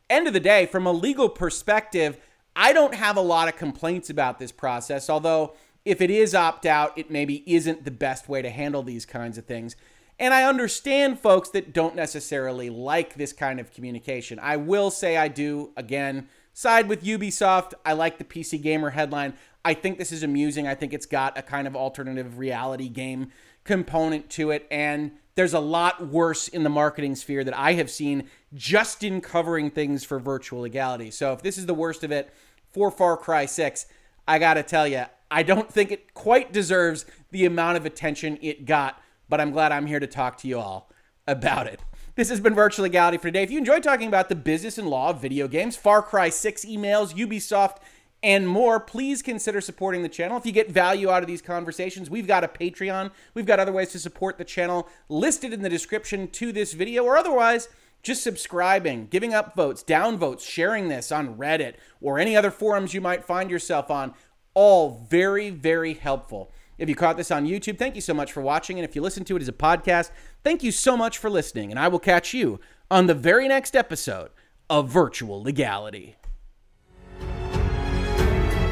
end 0.10 0.28
of 0.28 0.34
the 0.34 0.40
day, 0.40 0.66
from 0.66 0.86
a 0.86 0.92
legal 0.92 1.30
perspective, 1.30 2.18
I 2.56 2.74
don't 2.74 2.94
have 2.94 3.18
a 3.18 3.22
lot 3.22 3.48
of 3.48 3.56
complaints 3.56 4.10
about 4.10 4.40
this 4.40 4.52
process, 4.52 5.10
although 5.10 5.54
if 5.86 6.02
it 6.02 6.12
is 6.12 6.36
opt 6.36 6.66
out, 6.66 6.98
it 6.98 7.10
maybe 7.10 7.44
isn't 7.52 7.86
the 7.86 7.92
best 7.92 8.30
way 8.30 8.42
to 8.42 8.50
handle 8.50 8.84
these 8.84 9.06
kinds 9.06 9.38
of 9.38 9.46
things. 9.46 9.76
And 10.20 10.34
I 10.34 10.44
understand 10.44 11.20
folks 11.20 11.50
that 11.50 11.74
don't 11.74 11.96
necessarily 11.96 12.70
like 12.70 13.16
this 13.16 13.34
kind 13.34 13.60
of 13.60 13.74
communication. 13.74 14.38
I 14.38 14.58
will 14.58 14.92
say 14.92 15.18
I 15.18 15.28
do, 15.28 15.72
again, 15.76 16.28
side 16.54 16.88
with 16.88 17.04
Ubisoft. 17.04 17.74
I 17.84 17.94
like 17.94 18.20
the 18.20 18.24
PC 18.24 18.62
Gamer 18.62 18.92
headline. 18.92 19.34
I 19.66 19.74
think 19.74 19.98
this 19.98 20.12
is 20.12 20.22
amusing. 20.22 20.68
I 20.68 20.76
think 20.76 20.94
it's 20.94 21.08
got 21.08 21.38
a 21.38 21.42
kind 21.42 21.66
of 21.68 21.76
alternative 21.76 22.38
reality 22.38 22.90
game 22.90 23.32
component 23.64 24.30
to 24.32 24.52
it. 24.52 24.68
And 24.70 25.14
there's 25.36 25.54
a 25.54 25.60
lot 25.60 26.08
worse 26.08 26.48
in 26.48 26.63
the 26.63 26.70
marketing 26.70 27.15
sphere 27.15 27.44
that 27.44 27.58
I 27.58 27.74
have 27.74 27.89
seen 27.89 28.30
just 28.54 29.04
in 29.04 29.22
covering 29.22 29.72
things 29.72 30.04
for 30.04 30.20
virtual 30.20 30.62
legality. 30.62 31.12
So 31.12 31.34
if 31.34 31.41
this 31.41 31.58
is 31.58 31.65
the 31.65 31.74
worst 31.74 32.04
of 32.04 32.12
it 32.12 32.34
for 32.70 32.91
Far 32.91 33.17
Cry 33.17 33.46
6, 33.46 33.86
I 34.28 34.39
got 34.39 34.56
to 34.56 34.63
tell 34.63 34.88
you, 34.88 35.06
I 35.30 35.44
don't 35.44 35.72
think 35.72 35.91
it 35.91 36.13
quite 36.13 36.52
deserves 36.52 37.06
the 37.32 37.46
amount 37.46 37.78
of 37.78 37.86
attention 37.86 38.38
it 38.41 38.65
got 38.65 39.02
but 39.32 39.39
I'm 39.39 39.52
glad 39.52 39.72
I'm 39.72 39.88
here 39.88 40.02
to 40.02 40.08
talk 40.08 40.38
to 40.39 40.48
you 40.50 40.60
all 40.60 40.91
about 41.26 41.65
it. 41.65 41.80
This 42.15 42.28
has 42.30 42.41
been 42.41 42.54
Virtual 42.54 42.84
Legality 42.84 43.17
for 43.17 43.30
today. 43.30 43.44
If 43.44 43.50
you 43.50 43.58
enjoyed 43.58 43.82
talking 43.82 44.10
about 44.10 44.28
the 44.28 44.36
business 44.36 44.78
and 44.78 44.89
law 44.89 45.12
of 45.12 45.22
video 45.22 45.48
games, 45.48 45.78
Far 45.78 46.02
Cry 46.02 46.28
6 46.28 46.65
emails, 46.65 47.15
Ubisoft, 47.15 47.78
and 48.23 48.47
more, 48.47 48.79
please 48.79 49.21
consider 49.21 49.62
supporting 49.62 50.03
the 50.03 50.10
channel. 50.10 50.38
If 50.38 50.45
you 50.45 50.51
get 50.51 50.69
value 50.69 51.10
out 51.10 51.23
of 51.23 51.27
these 51.27 51.41
conversations, 51.41 52.10
we've 52.10 52.27
got 52.27 52.43
a 52.43 52.47
Patreon. 52.47 53.12
We've 53.34 53.45
got 53.45 53.60
other 53.60 53.71
ways 53.71 53.91
to 53.93 53.99
support 53.99 54.38
the 54.38 54.45
channel 54.45 54.88
listed 55.10 55.53
in 55.53 55.63
the 55.63 55.69
description 55.69 56.27
to 56.29 56.51
this 56.51 56.73
video, 56.73 57.03
or 57.03 57.17
otherwise, 57.17 57.67
just 58.03 58.23
subscribing, 58.23 59.07
giving 59.07 59.34
up 59.34 59.55
votes, 59.55 59.84
down 59.84 60.17
votes, 60.17 60.43
sharing 60.43 60.88
this 60.88 61.12
on 61.12 61.36
Reddit 61.36 61.75
or 61.99 62.19
any 62.19 62.36
other 62.36 62.51
forums 62.51 62.93
you 62.93 63.01
might 63.01 63.23
find 63.23 63.49
yourself 63.49 63.91
on. 63.91 64.13
All 64.53 65.05
very, 65.10 65.49
very 65.49 65.93
helpful. 65.93 66.51
If 66.77 66.89
you 66.89 66.95
caught 66.95 67.15
this 67.15 67.31
on 67.31 67.45
YouTube, 67.45 67.77
thank 67.77 67.95
you 67.95 68.01
so 68.01 68.13
much 68.13 68.31
for 68.31 68.41
watching. 68.41 68.79
And 68.79 68.86
if 68.86 68.95
you 68.95 69.01
listen 69.03 69.23
to 69.25 69.36
it 69.36 69.41
as 69.41 69.47
a 69.47 69.53
podcast, 69.53 70.10
thank 70.43 70.63
you 70.63 70.71
so 70.71 70.97
much 70.97 71.19
for 71.19 71.29
listening. 71.29 71.69
And 71.69 71.79
I 71.79 71.88
will 71.88 71.99
catch 71.99 72.34
you 72.34 72.60
on 72.89 73.05
the 73.05 73.13
very 73.13 73.47
next 73.47 73.75
episode 73.75 74.31
of 74.69 74.89
Virtual 74.89 75.43
Legality. 75.43 76.15